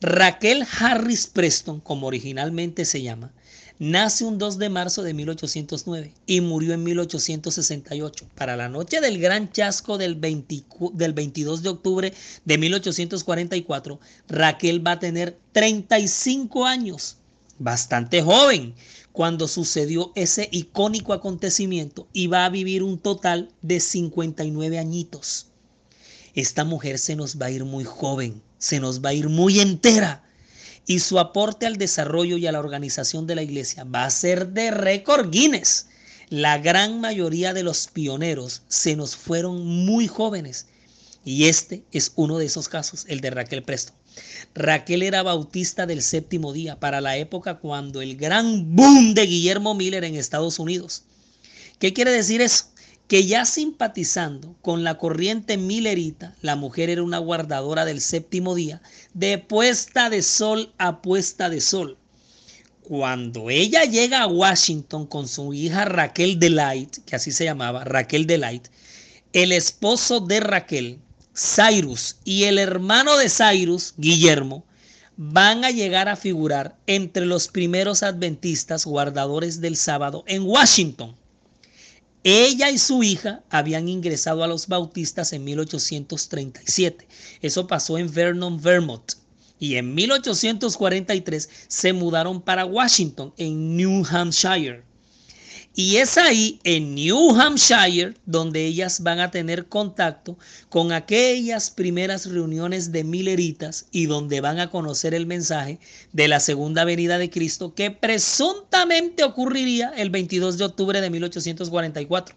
Raquel 0.00 0.66
Harris 0.78 1.26
Preston, 1.26 1.80
como 1.80 2.06
originalmente 2.06 2.86
se 2.86 3.02
llama, 3.02 3.32
Nace 3.80 4.26
un 4.26 4.36
2 4.36 4.58
de 4.58 4.68
marzo 4.68 5.02
de 5.02 5.14
1809 5.14 6.12
y 6.26 6.42
murió 6.42 6.74
en 6.74 6.82
1868. 6.82 8.26
Para 8.34 8.54
la 8.54 8.68
noche 8.68 9.00
del 9.00 9.18
gran 9.18 9.50
chasco 9.52 9.96
del, 9.96 10.20
del 10.20 11.12
22 11.14 11.62
de 11.62 11.68
octubre 11.70 12.12
de 12.44 12.58
1844, 12.58 13.98
Raquel 14.28 14.86
va 14.86 14.92
a 14.92 14.98
tener 14.98 15.38
35 15.52 16.66
años. 16.66 17.16
bastante 17.58 18.20
joven 18.20 18.74
cuando 19.12 19.48
sucedió 19.48 20.12
ese 20.14 20.50
icónico 20.52 21.14
acontecimiento 21.14 22.06
y 22.12 22.26
va 22.26 22.44
a 22.44 22.50
vivir 22.50 22.82
un 22.82 22.98
total 22.98 23.48
de 23.62 23.80
59 23.80 24.78
añitos. 24.78 25.46
Esta 26.34 26.64
mujer 26.64 26.98
se 26.98 27.16
nos 27.16 27.40
va 27.40 27.46
a 27.46 27.50
ir 27.50 27.64
muy 27.64 27.84
joven, 27.84 28.42
se 28.58 28.78
nos 28.78 29.02
va 29.02 29.08
a 29.08 29.14
ir 29.14 29.30
muy 29.30 29.58
entera 29.58 30.22
y 30.90 30.98
su 30.98 31.20
aporte 31.20 31.66
al 31.66 31.76
desarrollo 31.76 32.36
y 32.36 32.48
a 32.48 32.52
la 32.52 32.58
organización 32.58 33.24
de 33.28 33.36
la 33.36 33.44
iglesia 33.44 33.84
va 33.84 34.06
a 34.06 34.10
ser 34.10 34.48
de 34.48 34.72
récord 34.72 35.30
Guinness. 35.30 35.86
La 36.30 36.58
gran 36.58 37.00
mayoría 37.00 37.54
de 37.54 37.62
los 37.62 37.86
pioneros 37.86 38.62
se 38.66 38.96
nos 38.96 39.14
fueron 39.14 39.64
muy 39.64 40.08
jóvenes 40.08 40.66
y 41.24 41.44
este 41.44 41.84
es 41.92 42.10
uno 42.16 42.38
de 42.38 42.46
esos 42.46 42.68
casos, 42.68 43.04
el 43.06 43.20
de 43.20 43.30
Raquel 43.30 43.62
Presto. 43.62 43.92
Raquel 44.52 45.04
era 45.04 45.22
bautista 45.22 45.86
del 45.86 46.02
séptimo 46.02 46.52
día 46.52 46.80
para 46.80 47.00
la 47.00 47.16
época 47.16 47.60
cuando 47.60 48.02
el 48.02 48.16
gran 48.16 48.74
boom 48.74 49.14
de 49.14 49.26
Guillermo 49.26 49.76
Miller 49.76 50.02
en 50.02 50.16
Estados 50.16 50.58
Unidos. 50.58 51.04
¿Qué 51.78 51.92
quiere 51.92 52.10
decir 52.10 52.40
eso? 52.40 52.64
Que 53.10 53.26
ya 53.26 53.44
simpatizando 53.44 54.54
con 54.62 54.84
la 54.84 54.96
corriente 54.96 55.56
millerita, 55.56 56.36
la 56.42 56.54
mujer 56.54 56.90
era 56.90 57.02
una 57.02 57.18
guardadora 57.18 57.84
del 57.84 58.00
séptimo 58.00 58.54
día, 58.54 58.80
de 59.14 59.36
puesta 59.36 60.08
de 60.10 60.22
sol 60.22 60.72
a 60.78 61.02
puesta 61.02 61.50
de 61.50 61.60
sol. 61.60 61.98
Cuando 62.82 63.50
ella 63.50 63.82
llega 63.82 64.22
a 64.22 64.28
Washington 64.28 65.08
con 65.08 65.26
su 65.26 65.52
hija 65.52 65.86
Raquel 65.86 66.38
Delight, 66.38 66.98
que 67.04 67.16
así 67.16 67.32
se 67.32 67.42
llamaba, 67.42 67.82
Raquel 67.82 68.28
Delight, 68.28 68.68
el 69.32 69.50
esposo 69.50 70.20
de 70.20 70.38
Raquel, 70.38 71.00
Cyrus 71.34 72.14
y 72.22 72.44
el 72.44 72.58
hermano 72.60 73.16
de 73.16 73.28
Cyrus, 73.28 73.92
Guillermo, 73.96 74.64
van 75.16 75.64
a 75.64 75.72
llegar 75.72 76.08
a 76.08 76.14
figurar 76.14 76.76
entre 76.86 77.26
los 77.26 77.48
primeros 77.48 78.04
adventistas 78.04 78.86
guardadores 78.86 79.60
del 79.60 79.76
sábado 79.76 80.22
en 80.28 80.44
Washington. 80.44 81.16
Ella 82.22 82.70
y 82.70 82.76
su 82.76 83.02
hija 83.02 83.42
habían 83.48 83.88
ingresado 83.88 84.44
a 84.44 84.46
los 84.46 84.68
bautistas 84.68 85.32
en 85.32 85.44
1837. 85.44 87.08
Eso 87.40 87.66
pasó 87.66 87.96
en 87.96 88.12
Vernon, 88.12 88.60
Vermont. 88.60 89.12
Y 89.58 89.76
en 89.76 89.94
1843 89.94 91.48
se 91.68 91.92
mudaron 91.94 92.42
para 92.42 92.66
Washington, 92.66 93.32
en 93.38 93.76
New 93.76 94.04
Hampshire. 94.10 94.82
Y 95.82 95.96
es 95.96 96.18
ahí, 96.18 96.60
en 96.64 96.94
New 96.94 97.40
Hampshire, 97.40 98.12
donde 98.26 98.66
ellas 98.66 99.02
van 99.02 99.18
a 99.18 99.30
tener 99.30 99.64
contacto 99.64 100.36
con 100.68 100.92
aquellas 100.92 101.70
primeras 101.70 102.26
reuniones 102.26 102.92
de 102.92 103.02
Milleritas 103.02 103.86
y 103.90 104.04
donde 104.04 104.42
van 104.42 104.60
a 104.60 104.68
conocer 104.68 105.14
el 105.14 105.24
mensaje 105.24 105.78
de 106.12 106.28
la 106.28 106.38
segunda 106.38 106.84
venida 106.84 107.16
de 107.16 107.30
Cristo 107.30 107.74
que 107.74 107.90
presuntamente 107.90 109.24
ocurriría 109.24 109.90
el 109.96 110.10
22 110.10 110.58
de 110.58 110.64
octubre 110.66 111.00
de 111.00 111.08
1844. 111.08 112.36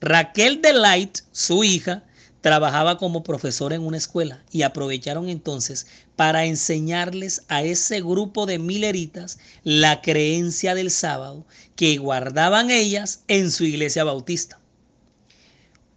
Raquel 0.00 0.62
Delight, 0.62 1.18
su 1.32 1.64
hija, 1.64 2.04
trabajaba 2.40 2.98
como 2.98 3.22
profesor 3.22 3.72
en 3.72 3.82
una 3.82 3.98
escuela 3.98 4.42
y 4.50 4.62
aprovecharon 4.62 5.28
entonces 5.28 5.86
para 6.16 6.46
enseñarles 6.46 7.42
a 7.48 7.62
ese 7.62 8.00
grupo 8.00 8.46
de 8.46 8.58
mileritas 8.58 9.38
la 9.62 10.00
creencia 10.00 10.74
del 10.74 10.90
sábado 10.90 11.46
que 11.76 11.98
guardaban 11.98 12.70
ellas 12.70 13.22
en 13.28 13.50
su 13.50 13.64
iglesia 13.64 14.04
bautista. 14.04 14.58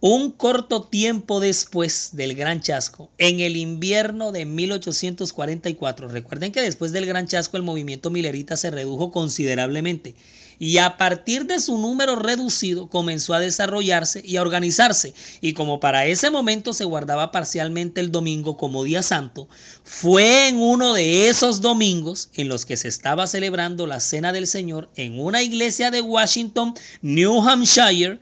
Un 0.00 0.32
corto 0.32 0.82
tiempo 0.82 1.40
después 1.40 2.10
del 2.12 2.34
Gran 2.34 2.60
Chasco, 2.60 3.10
en 3.16 3.40
el 3.40 3.56
invierno 3.56 4.32
de 4.32 4.44
1844, 4.44 6.08
recuerden 6.08 6.52
que 6.52 6.60
después 6.60 6.92
del 6.92 7.06
Gran 7.06 7.26
Chasco 7.26 7.56
el 7.56 7.62
movimiento 7.62 8.10
milerita 8.10 8.58
se 8.58 8.70
redujo 8.70 9.10
considerablemente 9.10 10.14
y 10.58 10.78
a 10.78 10.96
partir 10.96 11.46
de 11.46 11.60
su 11.60 11.78
número 11.78 12.16
reducido 12.16 12.88
comenzó 12.88 13.34
a 13.34 13.40
desarrollarse 13.40 14.22
y 14.24 14.36
a 14.36 14.42
organizarse. 14.42 15.14
Y 15.40 15.52
como 15.52 15.80
para 15.80 16.06
ese 16.06 16.30
momento 16.30 16.72
se 16.72 16.84
guardaba 16.84 17.30
parcialmente 17.30 18.00
el 18.00 18.10
domingo 18.10 18.56
como 18.56 18.84
día 18.84 19.02
santo, 19.02 19.48
fue 19.84 20.48
en 20.48 20.60
uno 20.60 20.94
de 20.94 21.28
esos 21.28 21.60
domingos 21.60 22.30
en 22.34 22.48
los 22.48 22.66
que 22.66 22.76
se 22.76 22.88
estaba 22.88 23.26
celebrando 23.26 23.86
la 23.86 24.00
Cena 24.00 24.32
del 24.32 24.46
Señor 24.46 24.90
en 24.96 25.20
una 25.20 25.42
iglesia 25.42 25.90
de 25.90 26.00
Washington, 26.00 26.74
New 27.02 27.40
Hampshire, 27.48 28.18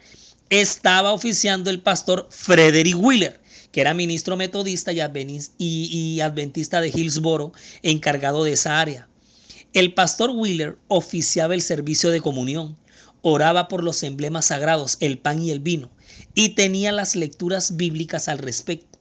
estaba 0.51 1.13
oficiando 1.13 1.71
el 1.71 1.81
pastor 1.81 2.29
Frederick 2.31 2.97
Wheeler 2.99 3.43
que 3.73 3.81
era 3.81 3.95
ministro 3.95 4.37
metodista 4.37 4.93
y, 4.93 6.21
adventista 6.21 6.81
de 6.81 6.91
Hillsboro, 6.91 7.53
encargado 7.83 8.45
de 8.45 8.53
esa 8.53 8.79
área. 8.79 9.09
El 9.73 9.95
pastor 9.95 10.31
Wheeler 10.31 10.77
oficiaba 10.89 11.55
el 11.55 11.63
servicio 11.63 12.11
de 12.11 12.21
comunión, 12.21 12.77
oraba 13.23 13.69
por 13.69 13.83
los 13.83 14.03
emblemas 14.03 14.47
sagrados, 14.47 14.99
el 15.01 15.19
pan 15.19 15.43
y 15.43 15.51
el 15.51 15.61
vino, 15.61 15.91
y 16.35 16.51
tenía 16.51 16.93
las 16.93 17.17
lecturas 17.17 17.77
bíblicas 17.77 18.29
al 18.29 18.39
respecto. 18.39 18.99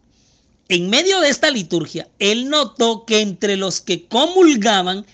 En 0.69 0.89
medio 0.89 1.19
de 1.19 1.27
esta 1.27 1.51
liturgia, 1.51 2.07
él 2.19 2.47
notó 2.47 3.05
que 3.05 3.19
entre 3.19 3.57
los 3.57 3.81
que 3.81 4.07
comulgaban, 4.07 5.05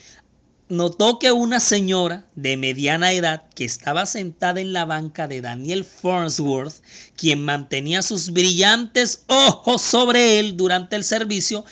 notó 0.70 1.17
que 1.17 1.32
una 1.32 1.60
señora 1.60 2.26
de 2.36 2.58
mediana 2.58 3.13
edad 3.13 3.43
que 3.56 3.65
estaba 3.65 4.06
sentada 4.06 4.62
en 4.62 4.74
la 4.74 4.86
banca 4.86 5.28
de 5.28 5.41
Daniel 5.41 5.86
Farnsworth, 5.86 6.76
quien 7.15 7.43
mantenía 7.43 8.04
sus 8.04 8.32
brillantes 8.32 9.24
ojos 9.28 9.82
sobre 9.82 10.39
él 10.39 10.56
durante 10.58 10.96
el 10.96 11.04
servicio, 11.04 11.65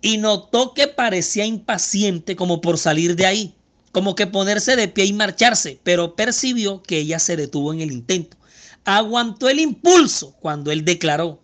y 0.00 0.18
notó 0.18 0.74
que 0.74 0.88
parecía 0.88 1.44
impaciente 1.44 2.36
como 2.36 2.60
por 2.60 2.78
salir 2.78 3.16
de 3.16 3.26
ahí, 3.26 3.54
como 3.92 4.14
que 4.14 4.26
ponerse 4.26 4.76
de 4.76 4.88
pie 4.88 5.06
y 5.06 5.12
marcharse, 5.12 5.80
pero 5.82 6.14
percibió 6.14 6.82
que 6.82 6.98
ella 6.98 7.18
se 7.18 7.36
detuvo 7.36 7.72
en 7.72 7.80
el 7.80 7.92
intento. 7.92 8.36
Aguantó 8.84 9.48
el 9.48 9.58
impulso 9.60 10.34
cuando 10.40 10.70
él 10.70 10.84
declaró, 10.84 11.40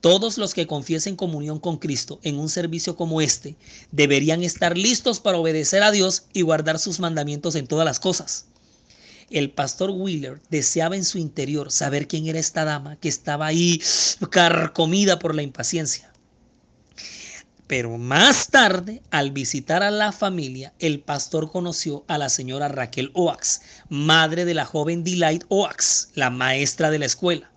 todos 0.00 0.38
los 0.38 0.54
que 0.54 0.66
confiesen 0.66 1.14
comunión 1.14 1.60
con 1.60 1.76
Cristo 1.76 2.20
en 2.22 2.38
un 2.38 2.48
servicio 2.48 2.96
como 2.96 3.20
este 3.20 3.56
deberían 3.92 4.42
estar 4.42 4.76
listos 4.76 5.20
para 5.20 5.38
obedecer 5.38 5.82
a 5.82 5.90
Dios 5.90 6.24
y 6.32 6.40
guardar 6.40 6.78
sus 6.78 7.00
mandamientos 7.00 7.54
en 7.54 7.66
todas 7.66 7.84
las 7.84 8.00
cosas. 8.00 8.46
El 9.28 9.50
pastor 9.50 9.90
Wheeler 9.90 10.40
deseaba 10.50 10.96
en 10.96 11.04
su 11.04 11.18
interior 11.18 11.70
saber 11.70 12.08
quién 12.08 12.26
era 12.26 12.38
esta 12.38 12.64
dama 12.64 12.96
que 12.96 13.08
estaba 13.08 13.46
ahí 13.46 13.80
carcomida 14.30 15.18
por 15.18 15.34
la 15.34 15.42
impaciencia. 15.42 16.09
Pero 17.70 17.98
más 17.98 18.48
tarde, 18.48 19.00
al 19.12 19.30
visitar 19.30 19.84
a 19.84 19.92
la 19.92 20.10
familia, 20.10 20.74
el 20.80 20.98
pastor 20.98 21.52
conoció 21.52 22.04
a 22.08 22.18
la 22.18 22.28
señora 22.28 22.66
Raquel 22.66 23.12
Oax, 23.14 23.60
madre 23.88 24.44
de 24.44 24.54
la 24.54 24.64
joven 24.64 25.04
Delight 25.04 25.44
Oax, 25.50 26.08
la 26.16 26.30
maestra 26.30 26.90
de 26.90 26.98
la 26.98 27.06
escuela. 27.06 27.48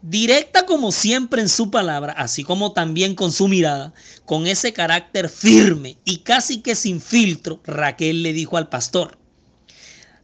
Directa 0.00 0.64
como 0.64 0.92
siempre 0.92 1.42
en 1.42 1.50
su 1.50 1.70
palabra, 1.70 2.14
así 2.14 2.42
como 2.42 2.72
también 2.72 3.14
con 3.14 3.32
su 3.32 3.46
mirada, 3.46 3.92
con 4.24 4.46
ese 4.46 4.72
carácter 4.72 5.28
firme 5.28 5.98
y 6.06 6.20
casi 6.20 6.62
que 6.62 6.74
sin 6.74 7.02
filtro, 7.02 7.60
Raquel 7.64 8.22
le 8.22 8.32
dijo 8.32 8.56
al 8.56 8.70
pastor, 8.70 9.18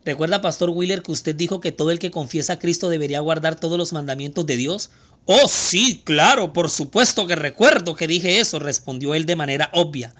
¿Recuerda, 0.02 0.40
Pastor 0.40 0.70
Wheeler, 0.70 1.02
que 1.02 1.12
usted 1.12 1.36
dijo 1.36 1.60
que 1.60 1.72
todo 1.72 1.90
el 1.90 1.98
que 1.98 2.10
confiesa 2.10 2.54
a 2.54 2.58
Cristo 2.58 2.88
debería 2.88 3.20
guardar 3.20 3.60
todos 3.60 3.76
los 3.76 3.92
mandamientos 3.92 4.46
de 4.46 4.56
Dios? 4.56 4.90
Oh, 5.26 5.48
sí, 5.48 6.02
claro, 6.04 6.52
por 6.52 6.70
supuesto 6.70 7.26
que 7.26 7.36
recuerdo 7.36 7.94
que 7.94 8.06
dije 8.08 8.40
eso, 8.40 8.58
respondió 8.58 9.14
él 9.14 9.26
de 9.26 9.36
manera 9.36 9.70
obvia. 9.72 10.14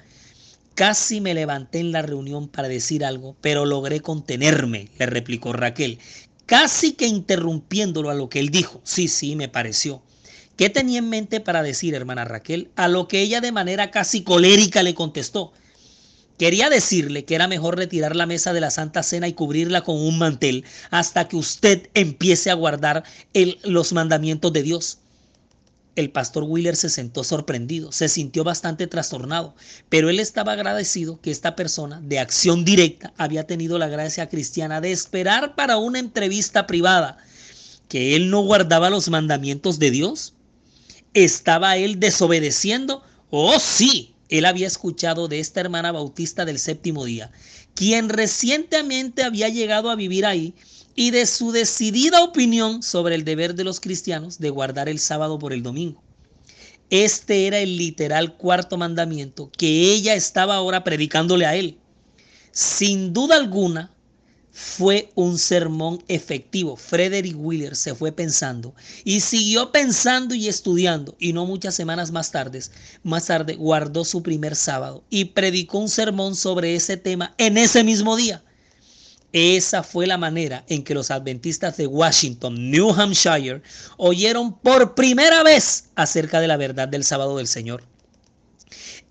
Casi 0.74 1.20
me 1.20 1.34
levanté 1.34 1.80
en 1.80 1.92
la 1.92 2.02
reunión 2.02 2.48
para 2.48 2.68
decir 2.68 3.04
algo, 3.04 3.36
pero 3.40 3.66
logré 3.66 4.00
contenerme, 4.00 4.88
le 4.98 5.06
replicó 5.06 5.52
Raquel, 5.52 5.98
casi 6.46 6.92
que 6.92 7.06
interrumpiéndolo 7.06 8.10
a 8.10 8.14
lo 8.14 8.28
que 8.28 8.38
él 8.38 8.50
dijo. 8.50 8.80
Sí, 8.84 9.08
sí, 9.08 9.36
me 9.36 9.48
pareció. 9.48 10.02
¿Qué 10.56 10.70
tenía 10.70 10.98
en 10.98 11.08
mente 11.08 11.40
para 11.40 11.62
decir, 11.62 11.94
hermana 11.94 12.24
Raquel? 12.24 12.70
A 12.76 12.86
lo 12.86 13.08
que 13.08 13.20
ella 13.20 13.40
de 13.40 13.52
manera 13.52 13.90
casi 13.90 14.22
colérica 14.22 14.82
le 14.82 14.94
contestó. 14.94 15.52
Quería 16.40 16.70
decirle 16.70 17.26
que 17.26 17.34
era 17.34 17.48
mejor 17.48 17.76
retirar 17.76 18.16
la 18.16 18.24
mesa 18.24 18.54
de 18.54 18.62
la 18.62 18.70
Santa 18.70 19.02
Cena 19.02 19.28
y 19.28 19.34
cubrirla 19.34 19.82
con 19.82 19.96
un 19.96 20.16
mantel 20.16 20.64
hasta 20.90 21.28
que 21.28 21.36
usted 21.36 21.90
empiece 21.92 22.50
a 22.50 22.54
guardar 22.54 23.04
los 23.62 23.92
mandamientos 23.92 24.50
de 24.50 24.62
Dios. 24.62 25.00
El 25.96 26.10
pastor 26.10 26.44
Wheeler 26.44 26.76
se 26.76 26.88
sentó 26.88 27.24
sorprendido, 27.24 27.92
se 27.92 28.08
sintió 28.08 28.42
bastante 28.42 28.86
trastornado, 28.86 29.54
pero 29.90 30.08
él 30.08 30.18
estaba 30.18 30.52
agradecido 30.52 31.20
que 31.20 31.30
esta 31.30 31.56
persona 31.56 32.00
de 32.00 32.20
acción 32.20 32.64
directa 32.64 33.12
había 33.18 33.46
tenido 33.46 33.76
la 33.76 33.88
gracia 33.88 34.30
cristiana 34.30 34.80
de 34.80 34.92
esperar 34.92 35.54
para 35.54 35.76
una 35.76 35.98
entrevista 35.98 36.66
privada, 36.66 37.18
que 37.86 38.16
él 38.16 38.30
no 38.30 38.40
guardaba 38.40 38.88
los 38.88 39.10
mandamientos 39.10 39.78
de 39.78 39.90
Dios. 39.90 40.32
¿Estaba 41.12 41.76
él 41.76 42.00
desobedeciendo? 42.00 43.02
Oh, 43.28 43.58
sí, 43.60 44.09
él 44.30 44.46
había 44.46 44.66
escuchado 44.66 45.28
de 45.28 45.40
esta 45.40 45.60
hermana 45.60 45.92
bautista 45.92 46.44
del 46.44 46.58
séptimo 46.58 47.04
día, 47.04 47.30
quien 47.74 48.08
recientemente 48.08 49.22
había 49.22 49.48
llegado 49.48 49.90
a 49.90 49.96
vivir 49.96 50.24
ahí, 50.24 50.54
y 50.94 51.10
de 51.10 51.26
su 51.26 51.52
decidida 51.52 52.22
opinión 52.22 52.82
sobre 52.82 53.14
el 53.14 53.24
deber 53.24 53.54
de 53.54 53.64
los 53.64 53.80
cristianos 53.80 54.38
de 54.38 54.50
guardar 54.50 54.88
el 54.88 54.98
sábado 54.98 55.38
por 55.38 55.52
el 55.52 55.62
domingo. 55.62 56.02
Este 56.90 57.46
era 57.46 57.58
el 57.58 57.76
literal 57.76 58.36
cuarto 58.36 58.76
mandamiento 58.76 59.50
que 59.56 59.92
ella 59.92 60.14
estaba 60.14 60.56
ahora 60.56 60.82
predicándole 60.82 61.46
a 61.46 61.54
él. 61.54 61.78
Sin 62.50 63.12
duda 63.12 63.36
alguna, 63.36 63.92
fue 64.52 65.10
un 65.14 65.38
sermón 65.38 66.02
efectivo. 66.08 66.76
Frederick 66.76 67.36
Wheeler 67.38 67.76
se 67.76 67.94
fue 67.94 68.12
pensando 68.12 68.74
y 69.04 69.20
siguió 69.20 69.72
pensando 69.72 70.34
y 70.34 70.48
estudiando 70.48 71.16
y 71.18 71.32
no 71.32 71.46
muchas 71.46 71.74
semanas 71.74 72.10
más 72.10 72.30
tarde, 72.30 72.60
más 73.02 73.26
tarde 73.26 73.54
guardó 73.54 74.04
su 74.04 74.22
primer 74.22 74.56
sábado 74.56 75.04
y 75.10 75.26
predicó 75.26 75.78
un 75.78 75.88
sermón 75.88 76.34
sobre 76.34 76.74
ese 76.74 76.96
tema 76.96 77.34
en 77.38 77.58
ese 77.58 77.84
mismo 77.84 78.16
día. 78.16 78.42
Esa 79.32 79.84
fue 79.84 80.08
la 80.08 80.18
manera 80.18 80.64
en 80.68 80.82
que 80.82 80.94
los 80.94 81.10
adventistas 81.12 81.76
de 81.76 81.86
Washington, 81.86 82.70
New 82.70 82.90
Hampshire, 82.90 83.62
oyeron 83.96 84.58
por 84.58 84.96
primera 84.96 85.44
vez 85.44 85.84
acerca 85.94 86.40
de 86.40 86.48
la 86.48 86.56
verdad 86.56 86.88
del 86.88 87.04
sábado 87.04 87.36
del 87.36 87.46
Señor. 87.46 87.84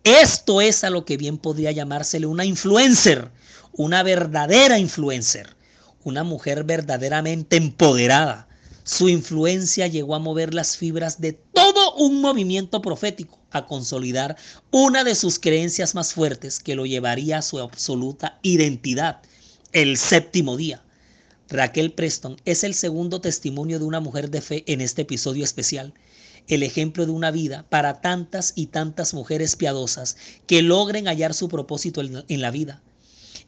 Esto 0.03 0.59
es 0.59 0.83
a 0.83 0.89
lo 0.89 1.05
que 1.05 1.17
bien 1.17 1.37
podría 1.37 1.71
llamársele 1.71 2.25
una 2.25 2.43
influencer, 2.43 3.31
una 3.73 4.03
verdadera 4.03 4.79
influencer, 4.79 5.55
una 6.03 6.23
mujer 6.23 6.63
verdaderamente 6.63 7.57
empoderada. 7.57 8.47
Su 8.83 9.09
influencia 9.09 9.87
llegó 9.87 10.15
a 10.15 10.19
mover 10.19 10.53
las 10.53 10.77
fibras 10.77 11.21
de 11.21 11.33
todo 11.33 11.95
un 11.95 12.21
movimiento 12.21 12.81
profético, 12.81 13.39
a 13.51 13.65
consolidar 13.65 14.37
una 14.71 15.03
de 15.03 15.15
sus 15.15 15.39
creencias 15.39 15.95
más 15.95 16.13
fuertes 16.13 16.59
que 16.59 16.75
lo 16.75 16.85
llevaría 16.85 17.39
a 17.39 17.41
su 17.41 17.59
absoluta 17.59 18.39
identidad 18.41 19.21
el 19.71 19.97
séptimo 19.97 20.57
día. 20.57 20.81
Raquel 21.49 21.91
Preston 21.93 22.37
es 22.45 22.63
el 22.63 22.73
segundo 22.73 23.21
testimonio 23.21 23.79
de 23.79 23.85
una 23.85 23.99
mujer 23.99 24.29
de 24.29 24.41
fe 24.41 24.63
en 24.67 24.81
este 24.81 25.01
episodio 25.03 25.43
especial, 25.43 25.93
el 26.47 26.63
ejemplo 26.63 27.05
de 27.05 27.11
una 27.11 27.31
vida 27.31 27.65
para 27.69 28.01
tantas 28.01 28.53
y 28.55 28.67
tantas 28.67 29.13
mujeres 29.13 29.55
piadosas 29.55 30.17
que 30.47 30.61
logren 30.61 31.05
hallar 31.05 31.33
su 31.33 31.47
propósito 31.47 32.01
en 32.01 32.41
la 32.41 32.51
vida. 32.51 32.81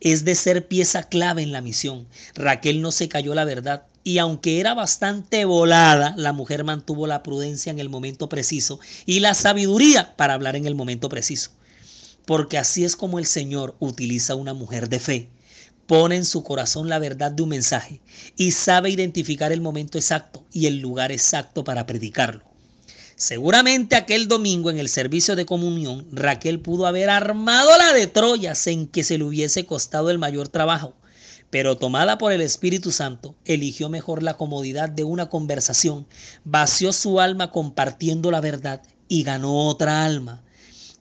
Es 0.02 0.26
de 0.26 0.36
ser 0.36 0.68
pieza 0.68 1.04
clave 1.04 1.44
en 1.44 1.54
la 1.54 1.62
misión. 1.62 2.08
Raquel 2.36 2.82
no 2.82 2.92
se 2.92 3.08
cayó 3.08 3.34
la 3.34 3.46
verdad 3.46 3.84
y 4.04 4.18
aunque 4.18 4.60
era 4.60 4.74
bastante 4.74 5.46
volada, 5.46 6.14
la 6.18 6.34
mujer 6.34 6.64
mantuvo 6.66 7.08
la 7.08 7.24
prudencia 7.24 7.72
en 7.72 7.80
el 7.80 7.88
momento 7.88 8.28
preciso 8.28 8.80
y 9.06 9.22
la 9.22 9.34
sabiduría 9.34 10.16
para 10.18 10.34
hablar 10.34 10.56
en 10.56 10.66
el 10.66 10.76
momento 10.76 11.08
preciso. 11.08 11.52
Porque 12.26 12.58
así 12.58 12.84
es 12.84 12.96
como 12.96 13.20
el 13.20 13.26
Señor 13.26 13.76
utiliza 13.80 14.36
una 14.36 14.54
mujer 14.54 14.90
de 14.90 15.00
fe 15.00 15.30
pone 15.92 16.16
en 16.16 16.24
su 16.24 16.42
corazón 16.42 16.88
la 16.88 17.00
verdad 17.00 17.32
de 17.32 17.44
un 17.44 17.50
mensaje 17.50 18.00
y 18.38 18.52
sabe 18.52 18.90
identificar 18.92 19.52
el 19.52 19.60
momento 19.60 19.98
exacto 19.98 20.46
y 20.54 20.68
el 20.68 20.80
lugar 20.80 21.12
exacto 21.12 21.66
para 21.66 21.86
predicarlo. 21.86 22.51
Seguramente 23.22 23.96
aquel 23.96 24.28
domingo 24.28 24.72
en 24.72 24.80
el 24.80 24.90
servicio 24.90 25.36
de 25.36 25.46
comunión, 25.46 26.08
Raquel 26.12 26.60
pudo 26.60 26.88
haber 26.88 27.12
armado 27.12 27.70
la 27.78 27.94
de 27.94 28.08
Troyas 28.08 28.66
en 28.66 28.88
que 28.88 29.04
se 29.04 29.20
le 29.20 29.24
hubiese 29.24 29.64
costado 29.68 30.10
el 30.10 30.18
mayor 30.18 30.48
trabajo, 30.48 30.96
pero 31.52 31.78
tomada 31.78 32.18
por 32.18 32.32
el 32.32 32.42
Espíritu 32.42 32.92
Santo, 32.92 33.36
eligió 33.46 33.90
mejor 33.90 34.24
la 34.24 34.38
comodidad 34.38 34.90
de 34.90 35.04
una 35.04 35.30
conversación, 35.30 36.08
vació 36.46 36.92
su 36.94 37.20
alma 37.20 37.52
compartiendo 37.52 38.32
la 38.32 38.42
verdad 38.42 38.82
y 39.08 39.22
ganó 39.22 39.68
otra 39.68 40.04
alma 40.04 40.42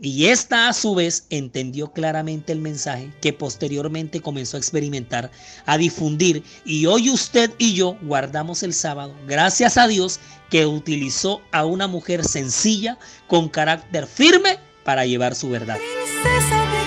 y 0.03 0.27
esta 0.27 0.69
a 0.69 0.73
su 0.73 0.95
vez 0.95 1.27
entendió 1.29 1.93
claramente 1.93 2.53
el 2.53 2.61
mensaje 2.61 3.13
que 3.21 3.35
posteriormente 3.35 4.21
comenzó 4.21 4.57
a 4.57 4.61
experimentar, 4.61 5.31
a 5.67 5.77
difundir. 5.77 6.43
Y 6.65 6.87
hoy 6.87 7.11
usted 7.11 7.51
y 7.59 7.75
yo 7.75 7.99
guardamos 8.03 8.63
el 8.63 8.73
sábado, 8.73 9.15
gracias 9.27 9.77
a 9.77 9.87
Dios 9.89 10.19
que 10.49 10.65
utilizó 10.67 11.43
a 11.53 11.67
una 11.67 11.87
mujer 11.87 12.25
sencilla, 12.25 12.99
con 13.27 13.49
carácter 13.49 14.07
firme, 14.07 14.59
para 14.85 15.05
llevar 15.05 15.35
su 15.35 15.51
verdad. 15.51 15.77
Princesa 15.77 16.67
de 16.71 16.81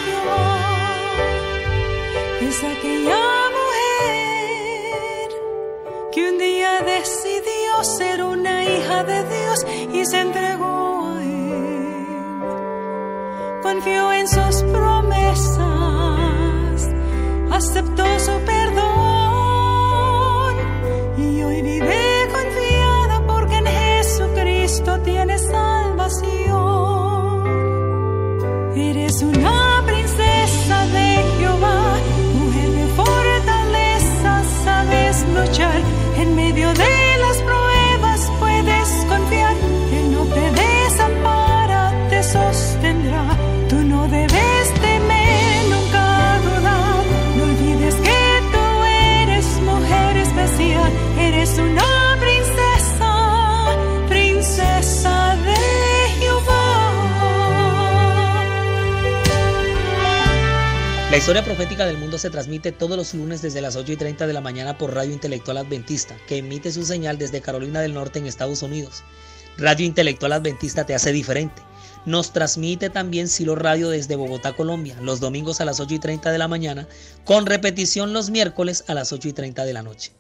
es 2.48 2.64
aquella 2.64 3.22
mujer 3.56 5.30
que 6.12 6.30
un 6.30 6.38
día 6.40 6.82
decidió 6.82 7.84
ser 7.84 8.24
una 8.24 8.66
hija 8.66 9.04
de 9.04 9.24
Dios 9.24 9.66
y 9.94 10.06
se 10.06 10.20
entregó 10.20 10.83
confió 13.74 14.14
en 14.14 14.28
sus 14.28 14.62
promesas, 14.72 15.58
aceptó 17.50 18.06
su 18.20 18.32
perdón 18.46 18.84
y 21.18 21.42
hoy 21.42 21.62
vive 21.64 22.28
confiada 22.32 23.26
porque 23.26 23.56
en 23.58 23.66
Jesucristo 23.66 25.00
tiene 25.00 25.40
salvación. 25.40 26.54
Eres 28.76 29.24
una 29.24 29.73
historia 61.24 61.46
profética 61.46 61.86
del 61.86 61.98
mundo 61.98 62.18
se 62.18 62.30
transmite 62.30 62.74
todos 62.74 62.98
los 62.98 63.14
lunes 63.14 63.42
desde 63.42 63.62
las 63.62 63.78
8 63.78 63.94
y 63.94 63.96
30 63.96 64.28
de 64.28 64.34
la 64.34 64.42
mañana 64.42 64.78
por 64.78 64.94
Radio 64.94 65.14
Intelectual 65.14 65.56
Adventista, 65.56 66.18
que 66.28 66.40
emite 66.40 66.70
su 66.70 66.84
señal 66.84 67.18
desde 67.18 67.40
Carolina 67.40 67.80
del 67.80 67.94
Norte 67.94 68.20
en 68.20 68.26
Estados 68.26 68.62
Unidos. 68.62 69.04
Radio 69.58 69.86
Intelectual 69.86 70.34
Adventista 70.34 70.86
te 70.86 70.94
hace 70.94 71.14
diferente. 71.14 71.62
Nos 72.06 72.34
transmite 72.34 72.90
también 72.90 73.30
Silo 73.30 73.56
Radio 73.56 73.90
desde 73.90 74.18
Bogotá, 74.18 74.52
Colombia, 74.52 74.98
los 75.00 75.22
domingos 75.22 75.62
a 75.62 75.66
las 75.66 75.80
8 75.80 75.94
y 75.94 76.00
30 76.00 76.30
de 76.30 76.38
la 76.38 76.50
mañana, 76.50 76.90
con 77.24 77.46
repetición 77.46 78.12
los 78.12 78.30
miércoles 78.30 78.84
a 78.90 78.94
las 78.94 79.14
8 79.14 79.30
y 79.30 79.32
30 79.32 79.64
de 79.64 79.72
la 79.72 79.82
noche. 79.82 80.12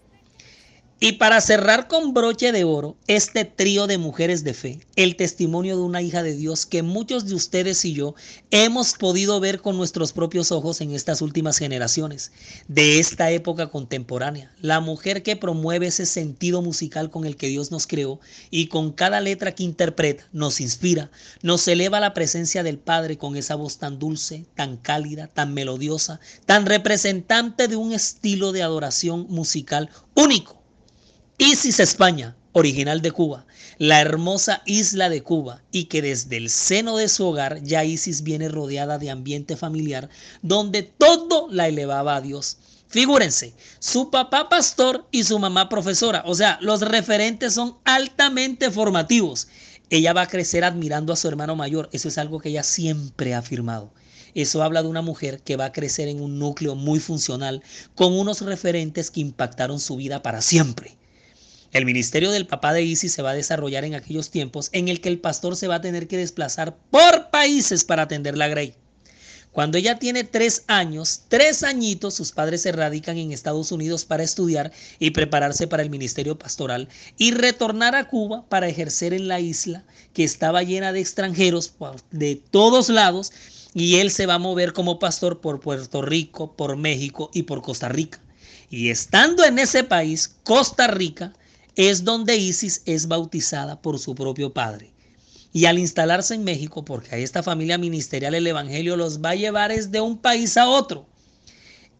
Y 1.05 1.11
para 1.11 1.41
cerrar 1.41 1.89
con 1.89 2.13
broche 2.13 2.53
de 2.53 2.63
oro 2.63 2.95
este 3.07 3.43
trío 3.43 3.87
de 3.87 3.97
mujeres 3.97 4.45
de 4.45 4.53
fe, 4.53 4.79
el 4.95 5.17
testimonio 5.17 5.75
de 5.75 5.83
una 5.83 6.01
hija 6.01 6.23
de 6.23 6.33
Dios 6.33 6.65
que 6.65 6.81
muchos 6.81 7.25
de 7.25 7.35
ustedes 7.35 7.83
y 7.83 7.91
yo 7.91 8.15
hemos 8.51 8.93
podido 8.93 9.41
ver 9.41 9.59
con 9.59 9.75
nuestros 9.75 10.13
propios 10.13 10.53
ojos 10.53 10.79
en 10.79 10.91
estas 10.91 11.21
últimas 11.21 11.57
generaciones, 11.57 12.31
de 12.69 13.01
esta 13.01 13.31
época 13.31 13.67
contemporánea, 13.67 14.53
la 14.61 14.79
mujer 14.79 15.23
que 15.23 15.35
promueve 15.35 15.87
ese 15.87 16.05
sentido 16.05 16.61
musical 16.61 17.11
con 17.11 17.25
el 17.25 17.35
que 17.35 17.49
Dios 17.49 17.69
nos 17.69 17.85
creó 17.85 18.21
y 18.49 18.67
con 18.67 18.93
cada 18.93 19.19
letra 19.19 19.53
que 19.53 19.63
interpreta 19.63 20.25
nos 20.31 20.61
inspira, 20.61 21.11
nos 21.41 21.67
eleva 21.67 21.97
a 21.97 21.99
la 21.99 22.13
presencia 22.13 22.63
del 22.63 22.79
Padre 22.79 23.17
con 23.17 23.35
esa 23.35 23.55
voz 23.55 23.77
tan 23.77 23.99
dulce, 23.99 24.45
tan 24.55 24.77
cálida, 24.77 25.27
tan 25.27 25.53
melodiosa, 25.53 26.21
tan 26.45 26.65
representante 26.65 27.67
de 27.67 27.75
un 27.75 27.91
estilo 27.91 28.53
de 28.53 28.63
adoración 28.63 29.27
musical 29.27 29.89
único 30.15 30.62
Isis 31.39 31.79
España, 31.79 32.35
original 32.51 33.01
de 33.01 33.11
Cuba, 33.11 33.47
la 33.79 33.99
hermosa 33.99 34.61
isla 34.67 35.09
de 35.09 35.23
Cuba, 35.23 35.63
y 35.71 35.85
que 35.85 36.03
desde 36.03 36.37
el 36.37 36.51
seno 36.51 36.95
de 36.95 37.09
su 37.09 37.25
hogar 37.25 37.63
ya 37.63 37.83
Isis 37.83 38.21
viene 38.21 38.49
rodeada 38.49 38.99
de 38.99 39.09
ambiente 39.09 39.57
familiar 39.57 40.09
donde 40.43 40.83
todo 40.83 41.47
la 41.49 41.67
elevaba 41.67 42.15
a 42.15 42.21
Dios. 42.21 42.57
Figúrense, 42.87 43.55
su 43.79 44.11
papá 44.11 44.47
pastor 44.47 45.07
y 45.09 45.23
su 45.23 45.39
mamá 45.39 45.69
profesora, 45.69 46.21
o 46.27 46.35
sea, 46.35 46.59
los 46.61 46.81
referentes 46.81 47.55
son 47.55 47.77
altamente 47.83 48.69
formativos. 48.69 49.47
Ella 49.89 50.13
va 50.13 50.21
a 50.21 50.27
crecer 50.27 50.63
admirando 50.63 51.13
a 51.13 51.15
su 51.15 51.27
hermano 51.27 51.55
mayor, 51.55 51.89
eso 51.93 52.09
es 52.09 52.19
algo 52.19 52.39
que 52.39 52.49
ella 52.49 52.63
siempre 52.63 53.33
ha 53.33 53.39
afirmado. 53.39 53.91
Eso 54.35 54.61
habla 54.61 54.83
de 54.83 54.89
una 54.89 55.01
mujer 55.01 55.41
que 55.41 55.57
va 55.57 55.65
a 55.65 55.71
crecer 55.71 56.09
en 56.09 56.21
un 56.21 56.37
núcleo 56.37 56.75
muy 56.75 56.99
funcional, 56.99 57.63
con 57.95 58.13
unos 58.13 58.41
referentes 58.41 59.09
que 59.09 59.21
impactaron 59.21 59.79
su 59.79 59.95
vida 59.95 60.21
para 60.21 60.41
siempre. 60.43 60.95
El 61.73 61.85
ministerio 61.85 62.29
del 62.29 62.45
papá 62.45 62.71
de 62.71 62.83
Isis 62.83 63.13
se 63.13 63.23
va 63.23 63.31
a 63.31 63.35
desarrollar 63.35 63.83
en 63.83 63.95
aquellos 63.95 64.29
tiempos 64.29 64.69
en 64.73 64.89
el 64.89 65.01
que 65.01 65.09
el 65.09 65.19
pastor 65.19 65.55
se 65.55 65.67
va 65.67 65.75
a 65.75 65.81
tener 65.81 66.07
que 66.07 66.17
desplazar 66.17 66.77
por 66.91 67.31
países 67.31 67.83
para 67.83 68.03
atender 68.03 68.37
la 68.37 68.47
Grey. 68.47 68.75
Cuando 69.51 69.79
ella 69.79 69.97
tiene 69.97 70.23
tres 70.23 70.65
años, 70.67 71.23
tres 71.29 71.63
añitos, 71.63 72.13
sus 72.13 72.31
padres 72.31 72.61
se 72.61 72.71
radican 72.71 73.17
en 73.17 73.31
Estados 73.31 73.71
Unidos 73.71 74.05
para 74.05 74.21
estudiar 74.21 74.71
y 74.99 75.11
prepararse 75.11 75.65
para 75.65 75.81
el 75.81 75.89
ministerio 75.89 76.37
pastoral 76.37 76.89
y 77.17 77.31
retornar 77.31 77.95
a 77.95 78.07
Cuba 78.07 78.45
para 78.49 78.67
ejercer 78.67 79.11
en 79.11 79.27
la 79.27 79.39
isla 79.39 79.83
que 80.13 80.23
estaba 80.23 80.61
llena 80.61 80.93
de 80.93 80.99
extranjeros 80.99 81.73
de 82.11 82.35
todos 82.35 82.89
lados 82.89 83.31
y 83.73 83.95
él 83.95 84.11
se 84.11 84.27
va 84.27 84.35
a 84.35 84.39
mover 84.39 84.73
como 84.73 84.99
pastor 84.99 85.41
por 85.41 85.59
Puerto 85.59 86.03
Rico, 86.03 86.55
por 86.55 86.77
México 86.77 87.31
y 87.33 87.43
por 87.43 87.63
Costa 87.63 87.89
Rica. 87.89 88.19
Y 88.69 88.89
estando 88.89 89.43
en 89.43 89.57
ese 89.57 89.83
país, 89.83 90.35
Costa 90.43 90.85
Rica, 90.87 91.33
es 91.75 92.03
donde 92.03 92.37
Isis 92.37 92.81
es 92.85 93.07
bautizada 93.07 93.81
por 93.81 93.97
su 93.99 94.13
propio 94.13 94.53
padre. 94.53 94.91
Y 95.51 95.65
al 95.65 95.77
instalarse 95.77 96.33
en 96.33 96.43
México, 96.43 96.83
porque 96.83 97.15
a 97.15 97.17
esta 97.19 97.43
familia 97.43 97.77
ministerial 97.77 98.33
el 98.33 98.47
Evangelio 98.47 98.97
los 98.97 99.21
va 99.21 99.31
a 99.31 99.35
llevar 99.35 99.71
desde 99.71 100.01
un 100.01 100.17
país 100.17 100.57
a 100.57 100.67
otro. 100.67 101.07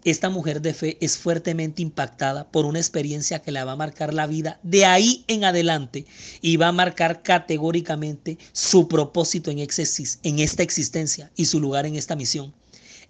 esta 0.04 0.30
mujer 0.30 0.62
de 0.62 0.74
fe 0.74 0.98
es 1.00 1.18
fuertemente 1.18 1.82
impactada 1.82 2.44
por 2.52 2.66
una 2.66 2.80
experiencia 2.80 3.40
que 3.40 3.54
la 3.54 3.64
va 3.64 3.72
a 3.72 3.78
marcar 3.78 4.14
la 4.14 4.28
vida 4.28 4.60
de 4.62 4.84
ahí 4.86 5.24
en 5.28 5.46
adelante 5.46 6.06
y 6.42 6.58
va 6.58 6.68
a 6.68 6.74
marcar 6.74 7.24
categóricamente 7.24 8.38
su 8.52 8.90
propósito 8.90 9.50
en, 9.50 9.60
en 9.60 10.40
esta 10.40 10.64
existencia 10.64 11.32
y 11.38 11.46
su 11.46 11.62
lugar 11.62 11.86
en 11.86 11.96
esta 11.96 12.18
misión. 12.18 12.54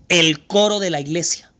El 0.07 0.45
coro 0.45 0.79
de 0.79 0.91
la 0.91 1.01
iglesia. 1.01 1.51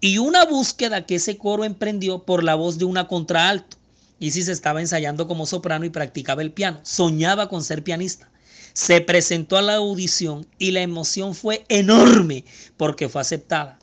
Y 0.00 0.18
una 0.18 0.44
búsqueda 0.46 1.06
que 1.06 1.14
ese 1.16 1.38
coro 1.38 1.64
emprendió 1.64 2.24
por 2.24 2.42
la 2.42 2.56
voz 2.56 2.76
de 2.78 2.86
una 2.86 3.06
contraalto. 3.06 3.76
Isis 4.22 4.46
estaba 4.46 4.80
ensayando 4.80 5.26
como 5.26 5.46
soprano 5.46 5.84
y 5.84 5.90
practicaba 5.90 6.42
el 6.42 6.52
piano. 6.52 6.78
Soñaba 6.84 7.48
con 7.48 7.64
ser 7.64 7.82
pianista. 7.82 8.30
Se 8.72 9.00
presentó 9.00 9.56
a 9.56 9.62
la 9.62 9.74
audición 9.74 10.46
y 10.58 10.70
la 10.70 10.80
emoción 10.80 11.34
fue 11.34 11.64
enorme 11.68 12.44
porque 12.76 13.08
fue 13.08 13.20
aceptada. 13.20 13.80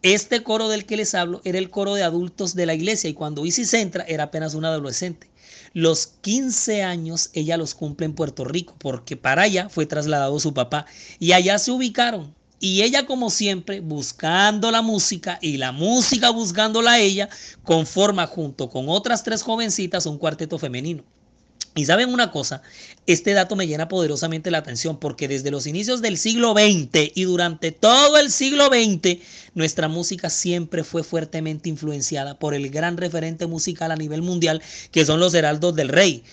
Este 0.00 0.42
coro 0.42 0.68
del 0.68 0.86
que 0.86 0.96
les 0.96 1.14
hablo 1.14 1.42
era 1.44 1.58
el 1.58 1.68
coro 1.68 1.94
de 1.94 2.04
adultos 2.04 2.54
de 2.54 2.64
la 2.64 2.74
iglesia 2.74 3.10
y 3.10 3.14
cuando 3.14 3.44
Isis 3.44 3.74
entra 3.74 4.04
era 4.08 4.24
apenas 4.24 4.54
una 4.54 4.68
adolescente. 4.68 5.28
Los 5.74 6.06
15 6.06 6.82
años 6.82 7.28
ella 7.34 7.58
los 7.58 7.74
cumple 7.74 8.06
en 8.06 8.14
Puerto 8.14 8.44
Rico 8.44 8.74
porque 8.78 9.16
para 9.16 9.42
allá 9.42 9.68
fue 9.68 9.84
trasladado 9.84 10.40
su 10.40 10.54
papá 10.54 10.86
y 11.18 11.32
allá 11.32 11.58
se 11.58 11.70
ubicaron. 11.70 12.34
Y 12.58 12.82
ella 12.82 13.06
como 13.06 13.30
siempre 13.30 13.80
buscando 13.80 14.70
la 14.70 14.82
música 14.82 15.38
y 15.42 15.58
la 15.58 15.72
música 15.72 16.30
buscándola 16.30 16.92
a 16.92 17.00
ella 17.00 17.28
conforma 17.62 18.26
junto 18.26 18.70
con 18.70 18.88
otras 18.88 19.22
tres 19.22 19.42
jovencitas 19.42 20.06
un 20.06 20.18
cuarteto 20.18 20.58
femenino. 20.58 21.04
Y 21.76 21.84
saben 21.84 22.10
una 22.10 22.30
cosa, 22.30 22.62
este 23.06 23.34
dato 23.34 23.54
me 23.54 23.66
llena 23.66 23.86
poderosamente 23.86 24.50
la 24.50 24.58
atención 24.58 24.98
porque 24.98 25.28
desde 25.28 25.50
los 25.50 25.66
inicios 25.66 26.00
del 26.00 26.16
siglo 26.16 26.54
XX 26.54 27.12
y 27.14 27.24
durante 27.24 27.70
todo 27.70 28.16
el 28.16 28.30
siglo 28.30 28.68
XX, 28.68 29.18
nuestra 29.52 29.86
música 29.86 30.30
siempre 30.30 30.84
fue 30.84 31.04
fuertemente 31.04 31.68
influenciada 31.68 32.38
por 32.38 32.54
el 32.54 32.70
gran 32.70 32.96
referente 32.96 33.46
musical 33.46 33.92
a 33.92 33.96
nivel 33.96 34.22
mundial 34.22 34.62
que 34.90 35.04
son 35.04 35.20
los 35.20 35.34
Heraldos 35.34 35.74
del 35.74 35.90
Rey. 35.90 36.24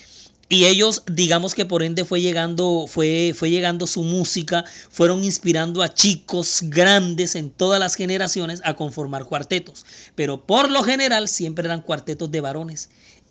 Y 0.50 0.66
ellos, 0.66 1.04
digamos 1.12 1.56
que 1.56 1.66
por 1.66 1.84
ende 1.84 2.06
fue 2.06 2.22
llegando, 2.22 2.86
fue, 2.88 3.34
fue 3.36 3.50
llegando 3.50 3.88
su 3.88 4.04
música, 4.04 4.66
fueron 4.90 5.24
inspirando 5.24 5.82
a 5.82 5.94
chicos 5.94 6.60
grandes 6.64 7.36
en 7.36 7.50
todas 7.50 7.80
las 7.80 7.96
generaciones 7.96 8.62
a 8.64 8.76
conformar 8.76 9.26
cuartetos. 9.26 9.86
Pero 10.16 10.46
por 10.46 10.70
lo 10.70 10.84
general 10.84 11.28
siempre 11.28 11.66
eran 11.66 11.82
cuartetos 11.82 12.30
de 12.30 12.42
varones. 12.42 12.90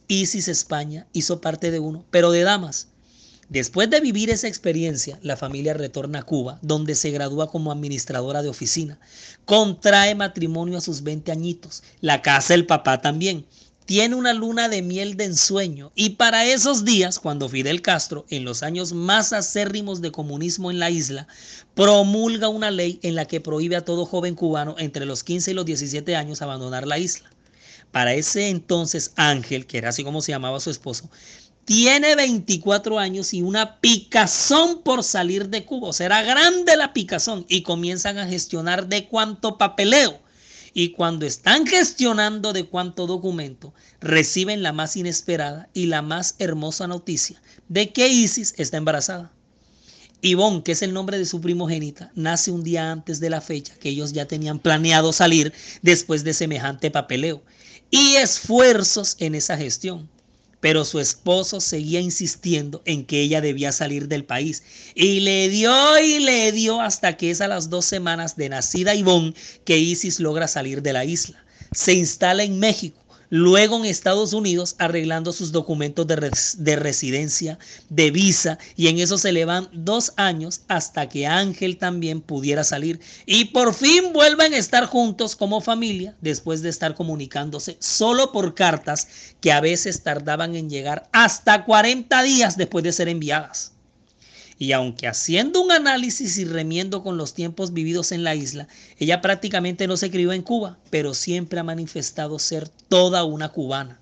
Isis 0.08 0.48
España 0.48 1.06
hizo 1.12 1.40
parte 1.40 1.70
de 1.70 1.78
uno, 1.78 2.04
pero 2.10 2.32
de 2.32 2.42
damas. 2.42 2.88
Después 3.48 3.90
de 3.90 4.00
vivir 4.00 4.30
esa 4.30 4.48
experiencia, 4.48 5.18
la 5.22 5.36
familia 5.36 5.74
retorna 5.74 6.20
a 6.20 6.22
Cuba, 6.22 6.58
donde 6.62 6.94
se 6.94 7.10
gradúa 7.10 7.50
como 7.50 7.70
administradora 7.70 8.42
de 8.42 8.48
oficina. 8.48 8.98
Contrae 9.44 10.14
matrimonio 10.14 10.78
a 10.78 10.80
sus 10.80 11.02
20 11.02 11.30
añitos. 11.30 11.82
La 12.00 12.22
casa 12.22 12.54
el 12.54 12.64
papá 12.64 13.02
también. 13.02 13.44
Tiene 13.84 14.14
una 14.14 14.32
luna 14.32 14.68
de 14.68 14.80
miel 14.80 15.16
de 15.16 15.24
ensueño. 15.24 15.90
Y 15.94 16.10
para 16.10 16.44
esos 16.46 16.84
días, 16.84 17.18
cuando 17.18 17.48
Fidel 17.48 17.82
Castro, 17.82 18.24
en 18.30 18.44
los 18.44 18.62
años 18.62 18.92
más 18.92 19.32
acérrimos 19.32 20.00
de 20.00 20.12
comunismo 20.12 20.70
en 20.70 20.78
la 20.78 20.90
isla, 20.90 21.26
promulga 21.74 22.48
una 22.48 22.70
ley 22.70 23.00
en 23.02 23.14
la 23.14 23.26
que 23.26 23.40
prohíbe 23.40 23.76
a 23.76 23.84
todo 23.84 24.06
joven 24.06 24.34
cubano 24.34 24.76
entre 24.78 25.04
los 25.04 25.24
15 25.24 25.50
y 25.50 25.54
los 25.54 25.66
17 25.66 26.14
años 26.14 26.42
abandonar 26.42 26.86
la 26.86 26.98
isla. 26.98 27.30
Para 27.90 28.14
ese 28.14 28.48
entonces 28.48 29.12
Ángel, 29.16 29.66
que 29.66 29.78
era 29.78 29.90
así 29.90 30.04
como 30.04 30.22
se 30.22 30.32
llamaba 30.32 30.60
su 30.60 30.70
esposo, 30.70 31.10
tiene 31.64 32.16
24 32.16 32.98
años 32.98 33.32
y 33.34 33.42
una 33.42 33.80
picazón 33.80 34.82
por 34.82 35.04
salir 35.04 35.48
de 35.48 35.64
Cuba. 35.64 35.90
O 35.90 35.92
grande 35.92 36.76
la 36.76 36.92
picazón 36.92 37.46
y 37.48 37.62
comienzan 37.62 38.18
a 38.18 38.26
gestionar 38.26 38.88
de 38.88 39.06
cuánto 39.06 39.58
papeleo. 39.58 40.20
Y 40.74 40.92
cuando 40.92 41.26
están 41.26 41.66
gestionando 41.66 42.52
de 42.52 42.64
cuánto 42.64 43.06
documento, 43.06 43.74
reciben 44.00 44.62
la 44.62 44.72
más 44.72 44.96
inesperada 44.96 45.68
y 45.74 45.86
la 45.86 46.02
más 46.02 46.34
hermosa 46.38 46.86
noticia 46.86 47.40
de 47.68 47.92
que 47.92 48.08
Isis 48.08 48.54
está 48.56 48.78
embarazada. 48.78 49.30
Ivonne, 50.22 50.62
que 50.62 50.72
es 50.72 50.82
el 50.82 50.92
nombre 50.92 51.18
de 51.18 51.26
su 51.26 51.40
primogénita, 51.40 52.12
nace 52.14 52.52
un 52.52 52.62
día 52.62 52.92
antes 52.92 53.18
de 53.18 53.28
la 53.28 53.40
fecha 53.40 53.74
que 53.74 53.88
ellos 53.88 54.12
ya 54.12 54.26
tenían 54.26 54.60
planeado 54.60 55.12
salir 55.12 55.52
después 55.82 56.22
de 56.22 56.32
semejante 56.32 56.90
papeleo 56.90 57.42
y 57.90 58.14
esfuerzos 58.14 59.16
en 59.18 59.34
esa 59.34 59.56
gestión. 59.58 60.08
Pero 60.62 60.84
su 60.84 61.00
esposo 61.00 61.60
seguía 61.60 62.00
insistiendo 62.00 62.82
en 62.84 63.04
que 63.04 63.20
ella 63.20 63.40
debía 63.40 63.72
salir 63.72 64.06
del 64.06 64.24
país. 64.24 64.62
Y 64.94 65.18
le 65.20 65.48
dio 65.48 65.98
y 65.98 66.20
le 66.20 66.52
dio 66.52 66.80
hasta 66.80 67.16
que 67.16 67.32
es 67.32 67.40
a 67.40 67.48
las 67.48 67.68
dos 67.68 67.84
semanas 67.84 68.36
de 68.36 68.48
nacida 68.48 68.94
Ivonne 68.94 69.34
que 69.64 69.78
Isis 69.78 70.20
logra 70.20 70.46
salir 70.46 70.80
de 70.80 70.92
la 70.92 71.04
isla. 71.04 71.44
Se 71.72 71.94
instala 71.94 72.44
en 72.44 72.60
México 72.60 73.01
luego 73.32 73.78
en 73.78 73.86
Estados 73.86 74.34
Unidos 74.34 74.76
arreglando 74.78 75.32
sus 75.32 75.52
documentos 75.52 76.06
de, 76.06 76.76
residencia, 76.76 77.58
de 77.88 78.10
visa, 78.10 78.58
y 78.76 78.88
en 78.88 78.98
eso 78.98 79.16
se 79.16 79.32
le 79.32 79.46
van 79.46 79.70
dos 79.72 80.12
años 80.16 80.60
hasta 80.68 81.08
que 81.08 81.26
Ángel 81.26 81.78
también 81.78 82.20
pudiera 82.20 82.62
salir 82.62 83.00
y 83.24 83.46
por 83.46 83.72
fin 83.72 84.12
vuelvan 84.12 84.52
a 84.52 84.58
estar 84.58 84.84
juntos 84.84 85.34
como 85.34 85.62
familia 85.62 86.14
después 86.20 86.60
de 86.60 86.68
estar 86.68 86.94
comunicándose 86.94 87.78
solo 87.80 88.32
por 88.32 88.54
cartas 88.54 89.08
que 89.40 89.50
a 89.50 89.62
veces 89.62 90.02
tardaban 90.02 90.54
en 90.54 90.68
llegar 90.68 91.08
hasta 91.12 91.64
40 91.64 92.22
días 92.24 92.58
después 92.58 92.84
de 92.84 92.92
ser 92.92 93.08
enviadas. 93.08 93.72
Y 94.62 94.70
aunque 94.70 95.08
haciendo 95.08 95.60
un 95.60 95.72
análisis 95.72 96.38
y 96.38 96.44
remiendo 96.44 97.02
con 97.02 97.16
los 97.16 97.34
tiempos 97.34 97.72
vividos 97.72 98.12
en 98.12 98.22
la 98.22 98.36
isla, 98.36 98.68
ella 98.96 99.20
prácticamente 99.20 99.88
no 99.88 99.96
se 99.96 100.08
crió 100.08 100.32
en 100.32 100.42
Cuba, 100.42 100.78
pero 100.88 101.14
siempre 101.14 101.58
ha 101.58 101.64
manifestado 101.64 102.38
ser 102.38 102.68
toda 102.68 103.24
una 103.24 103.48
cubana. 103.48 103.98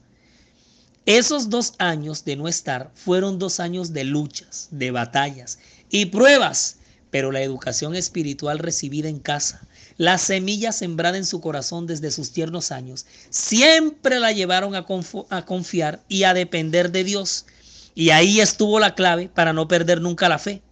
Esos 1.06 1.48
dos 1.48 1.72
años 1.78 2.26
de 2.26 2.36
no 2.36 2.46
estar 2.46 2.90
fueron 2.94 3.38
dos 3.38 3.58
años 3.58 3.94
de 3.94 4.04
luchas, 4.04 4.68
de 4.70 4.90
batallas 4.90 5.58
y 5.88 6.04
pruebas, 6.04 6.76
pero 7.10 7.32
la 7.32 7.40
educación 7.40 7.96
espiritual 7.96 8.58
recibida 8.58 9.08
en 9.08 9.18
casa, 9.18 9.66
la 9.96 10.18
semilla 10.18 10.72
sembrada 10.72 11.16
en 11.16 11.24
su 11.24 11.40
corazón 11.40 11.86
desde 11.86 12.10
sus 12.10 12.32
tiernos 12.32 12.70
años, 12.70 13.06
siempre 13.30 14.20
la 14.20 14.32
llevaron 14.32 14.74
a, 14.74 14.84
a 15.30 15.44
confiar 15.46 16.02
y 16.06 16.24
a 16.24 16.34
depender 16.34 16.92
de 16.92 17.04
Dios 17.04 17.46
y 18.00 18.12
ahí 18.12 18.40
estuvo 18.40 18.80
la 18.80 18.94
clave 18.94 19.28
para 19.28 19.52
no 19.52 19.68
perder 19.68 20.00
nunca 20.00 20.30
la 20.30 20.38
fe. 20.38 20.62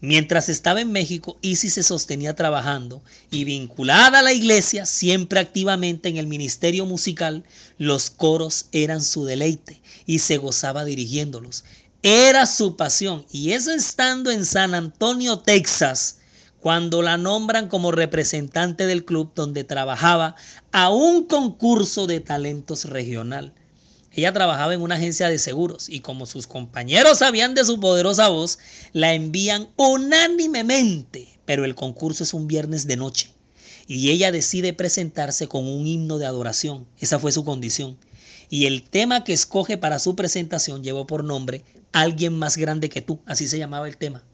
Mientras 0.00 0.48
estaba 0.48 0.80
en 0.80 0.92
México, 0.92 1.38
Isis 1.42 1.74
se 1.74 1.82
sostenía 1.82 2.36
trabajando 2.36 3.02
y 3.32 3.42
vinculada 3.42 4.20
a 4.20 4.22
la 4.22 4.32
iglesia, 4.32 4.86
siempre 4.86 5.40
activamente 5.40 6.08
en 6.08 6.16
el 6.16 6.28
ministerio 6.28 6.86
musical, 6.86 7.42
los 7.78 8.10
coros 8.10 8.66
eran 8.70 9.02
su 9.02 9.24
deleite 9.24 9.80
y 10.06 10.20
se 10.20 10.36
gozaba 10.36 10.84
dirigiéndolos. 10.84 11.64
Era 12.04 12.46
su 12.46 12.76
pasión 12.76 13.26
y 13.32 13.50
eso 13.50 13.72
estando 13.72 14.30
en 14.30 14.46
San 14.46 14.76
Antonio, 14.76 15.40
Texas, 15.40 16.18
cuando 16.60 17.02
la 17.02 17.16
nombran 17.16 17.66
como 17.66 17.90
representante 17.90 18.86
del 18.86 19.04
club 19.04 19.32
donde 19.34 19.64
trabajaba 19.64 20.36
a 20.70 20.90
un 20.90 21.24
concurso 21.24 22.06
de 22.06 22.20
talentos 22.20 22.84
regional. 22.84 23.52
Ella 24.16 24.32
trabajaba 24.32 24.74
en 24.74 24.82
una 24.82 24.94
agencia 24.94 25.28
de 25.28 25.38
seguros 25.38 25.88
y 25.88 26.00
como 26.00 26.26
sus 26.26 26.46
compañeros 26.46 27.18
sabían 27.18 27.54
de 27.54 27.64
su 27.64 27.80
poderosa 27.80 28.28
voz, 28.28 28.58
la 28.92 29.14
envían 29.14 29.68
unánimemente, 29.76 31.38
pero 31.44 31.64
el 31.64 31.74
concurso 31.74 32.24
es 32.24 32.32
un 32.32 32.46
viernes 32.46 32.86
de 32.86 32.96
noche 32.96 33.34
y 33.86 34.10
ella 34.10 34.32
decide 34.32 34.72
presentarse 34.72 35.48
con 35.48 35.66
un 35.66 35.86
himno 35.86 36.18
de 36.18 36.26
adoración. 36.26 36.86
Esa 36.98 37.18
fue 37.18 37.32
su 37.32 37.44
condición. 37.44 37.98
Y 38.48 38.66
el 38.66 38.82
tema 38.82 39.24
que 39.24 39.32
escoge 39.32 39.78
para 39.78 39.98
su 39.98 40.16
presentación 40.16 40.82
llevó 40.82 41.06
por 41.06 41.24
nombre 41.24 41.64
Alguien 41.92 42.36
más 42.36 42.56
grande 42.56 42.88
que 42.88 43.02
tú, 43.02 43.20
así 43.24 43.46
se 43.46 43.56
llamaba 43.56 43.86
el 43.86 43.96
tema. 43.96 44.24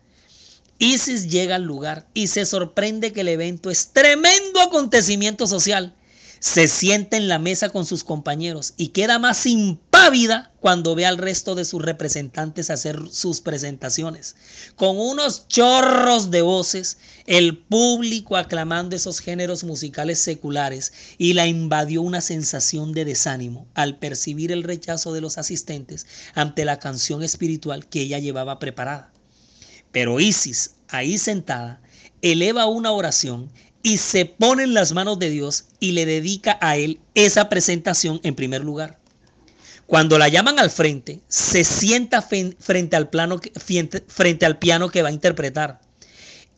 Isis 0.78 1.28
llega 1.28 1.56
al 1.56 1.64
lugar 1.64 2.06
y 2.14 2.28
se 2.28 2.46
sorprende 2.46 3.12
que 3.12 3.20
el 3.20 3.28
evento 3.28 3.68
es 3.70 3.88
tremendo 3.88 4.62
acontecimiento 4.62 5.46
social 5.46 5.94
se 6.40 6.68
sienta 6.68 7.18
en 7.18 7.28
la 7.28 7.38
mesa 7.38 7.68
con 7.68 7.84
sus 7.84 8.02
compañeros 8.02 8.72
y 8.78 8.88
queda 8.88 9.18
más 9.18 9.44
impávida 9.44 10.50
cuando 10.58 10.94
ve 10.94 11.04
al 11.04 11.18
resto 11.18 11.54
de 11.54 11.66
sus 11.66 11.82
representantes 11.82 12.70
hacer 12.70 12.98
sus 13.10 13.42
presentaciones. 13.42 14.36
Con 14.74 14.98
unos 14.98 15.46
chorros 15.48 16.30
de 16.30 16.40
voces, 16.40 16.96
el 17.26 17.58
público 17.58 18.38
aclamando 18.38 18.96
esos 18.96 19.20
géneros 19.20 19.64
musicales 19.64 20.18
seculares 20.18 20.94
y 21.18 21.34
la 21.34 21.46
invadió 21.46 22.00
una 22.00 22.22
sensación 22.22 22.92
de 22.92 23.04
desánimo 23.04 23.66
al 23.74 23.98
percibir 23.98 24.50
el 24.50 24.62
rechazo 24.62 25.12
de 25.12 25.20
los 25.20 25.36
asistentes 25.36 26.06
ante 26.34 26.64
la 26.64 26.78
canción 26.78 27.22
espiritual 27.22 27.86
que 27.86 28.00
ella 28.00 28.18
llevaba 28.18 28.58
preparada. 28.58 29.12
Pero 29.92 30.20
Isis, 30.20 30.76
ahí 30.88 31.18
sentada, 31.18 31.82
eleva 32.22 32.66
una 32.66 32.92
oración 32.92 33.50
y 33.82 33.98
se 33.98 34.26
pone 34.26 34.64
en 34.64 34.74
las 34.74 34.92
manos 34.92 35.18
de 35.18 35.30
Dios 35.30 35.64
y 35.78 35.92
le 35.92 36.06
dedica 36.06 36.58
a 36.60 36.76
él 36.76 37.00
esa 37.14 37.48
presentación 37.48 38.20
en 38.22 38.34
primer 38.34 38.62
lugar. 38.62 38.98
Cuando 39.86 40.18
la 40.18 40.28
llaman 40.28 40.58
al 40.58 40.70
frente, 40.70 41.20
se 41.28 41.64
sienta 41.64 42.22
frente 42.22 42.96
al, 42.96 43.08
plano, 43.08 43.40
frente 44.06 44.46
al 44.46 44.58
piano 44.58 44.88
que 44.88 45.02
va 45.02 45.08
a 45.08 45.12
interpretar. 45.12 45.80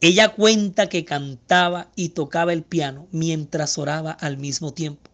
Ella 0.01 0.31
cuenta 0.31 0.89
que 0.89 1.05
cantaba 1.05 1.91
y 1.97 2.11
tocaba 2.11 2.53
el 2.53 2.63
piano 2.63 3.07
mientras 3.13 3.79
oraba 3.79 4.11
al 4.11 4.37
mismo 4.37 4.75
tiempo. 4.75 5.11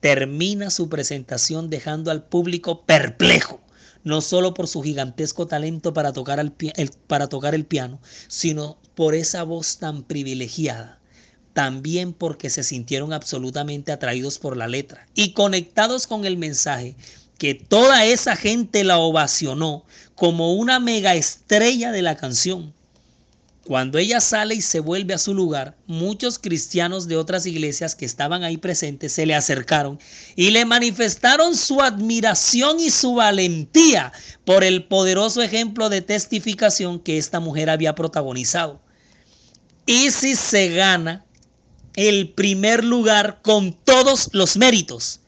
Termina 0.00 0.70
su 0.70 0.88
presentación 0.88 1.68
dejando 1.68 2.10
al 2.10 2.22
público 2.22 2.82
perplejo, 2.86 3.60
no 4.04 4.20
solo 4.20 4.54
por 4.54 4.68
su 4.68 4.80
gigantesco 4.82 5.46
talento 5.46 5.92
para 5.92 6.12
tocar, 6.12 6.38
el, 6.38 6.52
para 7.06 7.28
tocar 7.28 7.54
el 7.54 7.66
piano, 7.66 8.00
sino 8.28 8.78
por 8.94 9.14
esa 9.14 9.42
voz 9.42 9.78
tan 9.78 10.04
privilegiada 10.04 11.01
también 11.52 12.12
porque 12.12 12.50
se 12.50 12.62
sintieron 12.62 13.12
absolutamente 13.12 13.92
atraídos 13.92 14.38
por 14.38 14.56
la 14.56 14.68
letra 14.68 15.06
y 15.14 15.32
conectados 15.32 16.06
con 16.06 16.24
el 16.24 16.36
mensaje 16.36 16.96
que 17.38 17.54
toda 17.54 18.04
esa 18.04 18.36
gente 18.36 18.84
la 18.84 18.98
ovacionó 18.98 19.84
como 20.14 20.54
una 20.54 20.78
mega 20.78 21.14
estrella 21.14 21.90
de 21.90 22.02
la 22.02 22.16
canción. 22.16 22.72
Cuando 23.64 23.98
ella 23.98 24.20
sale 24.20 24.56
y 24.56 24.60
se 24.60 24.80
vuelve 24.80 25.14
a 25.14 25.18
su 25.18 25.34
lugar, 25.34 25.76
muchos 25.86 26.38
cristianos 26.38 27.06
de 27.06 27.16
otras 27.16 27.46
iglesias 27.46 27.94
que 27.94 28.04
estaban 28.04 28.42
ahí 28.42 28.56
presentes 28.56 29.12
se 29.12 29.24
le 29.24 29.36
acercaron 29.36 30.00
y 30.34 30.50
le 30.50 30.64
manifestaron 30.64 31.56
su 31.56 31.80
admiración 31.80 32.80
y 32.80 32.90
su 32.90 33.14
valentía 33.14 34.12
por 34.44 34.64
el 34.64 34.84
poderoso 34.84 35.42
ejemplo 35.42 35.88
de 35.88 36.02
testificación 36.02 36.98
que 36.98 37.18
esta 37.18 37.38
mujer 37.38 37.70
había 37.70 37.94
protagonizado. 37.94 38.80
Y 39.86 40.10
si 40.10 40.34
se 40.34 40.70
gana 40.70 41.24
el 41.94 42.30
primer 42.30 42.84
lugar 42.84 43.40
con 43.42 43.72
todos 43.72 44.30
los 44.32 44.56
méritos. 44.56 45.20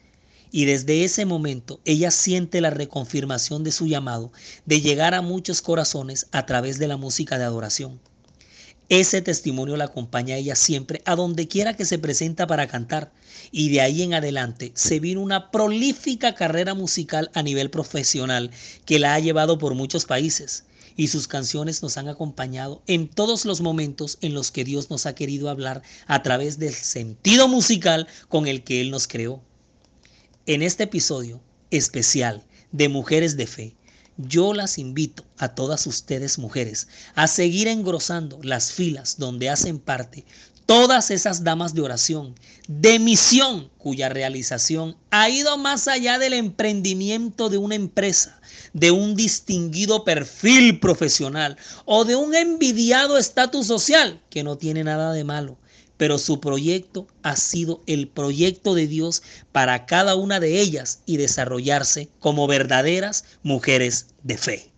Y 0.51 0.65
desde 0.65 1.05
ese 1.05 1.27
momento 1.27 1.81
ella 1.85 2.11
siente 2.11 2.61
la 2.61 2.71
reconfirmación 2.71 3.65
de 3.65 3.73
su 3.73 3.87
llamado 3.87 4.33
de 4.65 4.81
llegar 4.81 5.13
a 5.15 5.21
muchos 5.21 5.61
corazones 5.61 6.27
a 6.31 6.47
través 6.47 6.79
de 6.79 6.89
la 6.89 6.97
música 6.97 7.39
de 7.39 7.45
adoración. 7.45 8.01
Ese 8.89 9.21
testimonio 9.21 9.77
la 9.77 9.87
acompaña 9.87 10.37
a 10.37 10.39
ella 10.39 10.55
siempre 10.55 11.03
a 11.07 11.17
donde 11.17 11.49
quiera 11.49 11.75
que 11.75 11.85
se 11.85 11.99
presenta 11.99 12.47
para 12.47 12.69
cantar 12.69 13.13
y 13.51 13.71
de 13.71 13.81
ahí 13.81 14.03
en 14.03 14.15
adelante 14.15 14.73
se 14.75 15.01
vino 15.01 15.23
una 15.23 15.51
prolífica 15.51 16.35
carrera 16.35 16.75
musical 16.75 17.31
a 17.35 17.43
nivel 17.43 17.71
profesional 17.71 18.51
que 18.85 18.99
la 18.99 19.15
ha 19.15 19.19
llevado 19.19 19.59
por 19.59 19.75
muchos 19.75 20.05
países 20.05 20.65
y 20.97 21.09
sus 21.09 21.27
canciones 21.29 21.83
nos 21.83 21.97
han 21.97 22.09
acompañado 22.09 22.83
en 22.87 23.09
todos 23.09 23.45
los 23.45 23.61
momentos 23.61 24.19
en 24.21 24.35
los 24.35 24.51
que 24.51 24.65
Dios 24.65 24.91
nos 24.91 25.07
ha 25.07 25.15
querido 25.15 25.49
hablar 25.51 25.83
a 26.07 26.23
través 26.23 26.59
del 26.59 26.75
sentido 26.75 27.49
musical 27.49 28.07
con 28.29 28.47
el 28.47 28.63
que 28.63 28.81
Él 28.81 28.91
nos 28.91 29.07
creó. 29.09 29.43
En 30.47 30.63
este 30.63 30.85
episodio 30.85 31.41
especial 31.71 32.45
de 32.71 32.89
Mujeres 32.89 33.37
de 33.37 33.47
Fe, 33.47 33.77
yo 34.17 34.55
las 34.55 34.79
invito 34.79 35.25
a 35.39 35.55
todas 35.55 35.87
ustedes 35.89 36.39
mujeres 36.39 36.87
a 37.17 37.27
seguir 37.27 37.67
engrosando 37.67 38.39
las 38.43 38.71
filas 38.71 39.19
donde 39.19 39.51
hacen 39.51 39.81
parte 39.81 40.25
todas 40.67 41.11
esas 41.11 41.45
damas 41.45 41.75
de 41.75 41.83
oración, 41.83 42.35
de 42.69 42.99
misión, 42.99 43.71
cuya 43.79 44.09
realización 44.09 44.97
ha 45.11 45.29
ido 45.29 45.59
más 45.59 45.89
allá 45.89 46.19
del 46.19 46.33
emprendimiento 46.33 47.51
de 47.51 47.59
una 47.59 47.75
empresa, 47.75 48.41
de 48.73 48.91
un 48.91 49.15
distinguido 49.15 50.05
perfil 50.05 50.81
profesional 50.81 51.57
o 51.85 52.05
de 52.05 52.17
un 52.17 52.35
envidiado 52.35 53.19
estatus 53.19 53.67
social, 53.67 54.21
que 54.31 54.43
no 54.43 54.57
tiene 54.57 54.85
nada 54.85 55.13
de 55.13 55.25
malo. 55.25 55.59
Pero 55.97 56.19
su 56.19 56.41
proyecto 56.41 57.07
ha 57.23 57.37
sido 57.37 57.81
el 57.87 58.09
proyecto 58.09 58.75
de 58.75 58.89
Dios 58.89 59.23
para 59.53 59.87
cada 59.87 60.17
una 60.17 60.41
de 60.41 60.61
ellas 60.61 61.01
y 61.07 61.19
desarrollarse 61.19 62.09
como 62.19 62.49
verdaderas 62.49 63.25
mujeres 63.45 64.07
de 64.25 64.37
fe. 64.37 64.71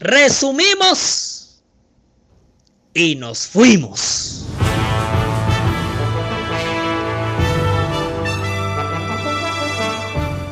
Resumimos 0.00 1.33
y 2.94 3.16
nos 3.16 3.48
fuimos. 3.48 4.46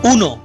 Uno, 0.03 0.43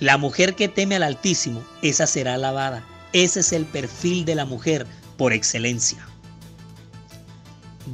la 0.00 0.18
mujer 0.18 0.56
que 0.56 0.66
teme 0.66 0.96
al 0.96 1.04
Altísimo, 1.04 1.62
esa 1.80 2.08
será 2.08 2.34
alabada. 2.34 2.84
Ese 3.12 3.40
es 3.40 3.52
el 3.52 3.64
perfil 3.66 4.24
de 4.24 4.34
la 4.34 4.44
mujer 4.44 4.86
por 5.16 5.32
excelencia. 5.32 6.04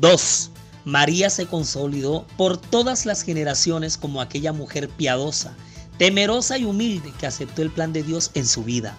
2. 0.01 0.51
María 0.87 1.29
se 1.29 1.47
consolidó 1.47 2.27
por 2.38 2.57
todas 2.57 3.05
las 3.05 3.23
generaciones 3.23 3.99
como 3.99 4.23
aquella 4.23 4.55
mujer 4.55 4.88
piadosa, 4.88 5.55
temerosa 5.99 6.57
y 6.57 6.64
humilde 6.64 7.12
que 7.21 7.27
aceptó 7.27 7.61
el 7.61 7.71
plan 7.71 7.93
de 7.93 8.03
Dios 8.03 8.31
en 8.33 8.47
su 8.47 8.64
vida. 8.64 8.97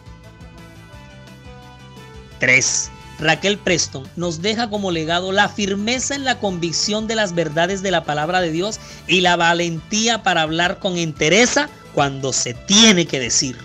3. 2.39 2.91
Raquel 3.19 3.57
Preston 3.57 4.07
nos 4.15 4.41
deja 4.41 4.69
como 4.69 4.91
legado 4.91 5.31
la 5.31 5.49
firmeza 5.49 6.15
en 6.15 6.23
la 6.23 6.39
convicción 6.39 7.07
de 7.07 7.15
las 7.15 7.35
verdades 7.35 7.81
de 7.81 7.91
la 7.91 8.03
palabra 8.03 8.39
de 8.39 8.51
Dios 8.51 8.79
y 9.07 9.21
la 9.21 9.35
valentía 9.35 10.23
para 10.23 10.41
hablar 10.41 10.79
con 10.79 10.97
entereza 10.97 11.69
cuando 11.93 12.31
se 12.31 12.53
tiene 12.53 13.05
que 13.05 13.19
decir. 13.19 13.57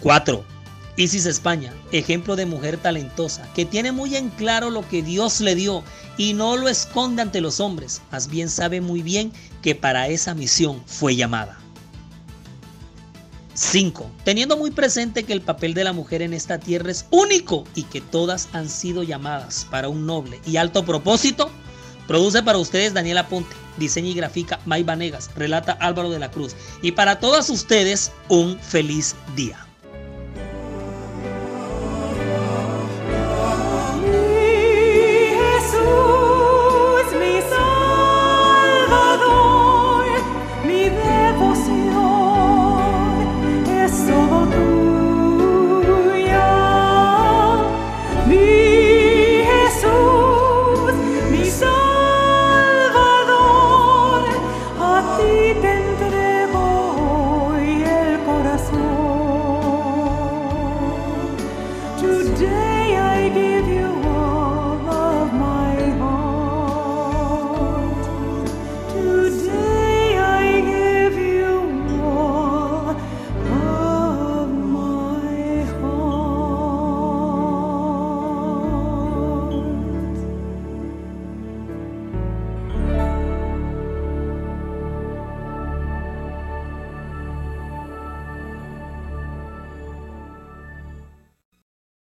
4. 0.00 0.44
Isis 0.96 1.24
España, 1.24 1.72
ejemplo 1.90 2.36
de 2.36 2.44
mujer 2.44 2.76
talentosa, 2.76 3.48
que 3.54 3.64
tiene 3.64 3.92
muy 3.92 4.14
en 4.14 4.28
claro 4.28 4.68
lo 4.68 4.86
que 4.86 5.02
Dios 5.02 5.40
le 5.40 5.54
dio 5.54 5.82
y 6.18 6.34
no 6.34 6.58
lo 6.58 6.68
esconde 6.68 7.22
ante 7.22 7.40
los 7.40 7.60
hombres, 7.60 8.02
más 8.10 8.28
bien 8.28 8.50
sabe 8.50 8.82
muy 8.82 9.00
bien 9.00 9.32
que 9.62 9.74
para 9.74 10.08
esa 10.08 10.34
misión 10.34 10.82
fue 10.84 11.16
llamada. 11.16 11.61
5. 13.62 14.10
Teniendo 14.24 14.56
muy 14.56 14.72
presente 14.72 15.22
que 15.22 15.32
el 15.32 15.40
papel 15.40 15.72
de 15.72 15.84
la 15.84 15.92
mujer 15.92 16.20
en 16.20 16.34
esta 16.34 16.58
tierra 16.58 16.90
es 16.90 17.06
único 17.10 17.64
y 17.74 17.84
que 17.84 18.00
todas 18.00 18.48
han 18.52 18.68
sido 18.68 19.04
llamadas 19.04 19.66
para 19.70 19.88
un 19.88 20.04
noble 20.04 20.40
y 20.44 20.56
alto 20.56 20.84
propósito, 20.84 21.48
produce 22.08 22.42
para 22.42 22.58
ustedes 22.58 22.92
Daniela 22.92 23.28
Ponte 23.28 23.54
diseña 23.78 24.08
y 24.08 24.14
grafica 24.14 24.60
May 24.66 24.82
Vanegas, 24.82 25.30
relata 25.36 25.72
Álvaro 25.72 26.10
de 26.10 26.18
la 26.18 26.30
Cruz. 26.30 26.54
Y 26.82 26.92
para 26.92 27.20
todas 27.20 27.48
ustedes, 27.50 28.12
un 28.28 28.58
feliz 28.58 29.14
día. 29.36 29.66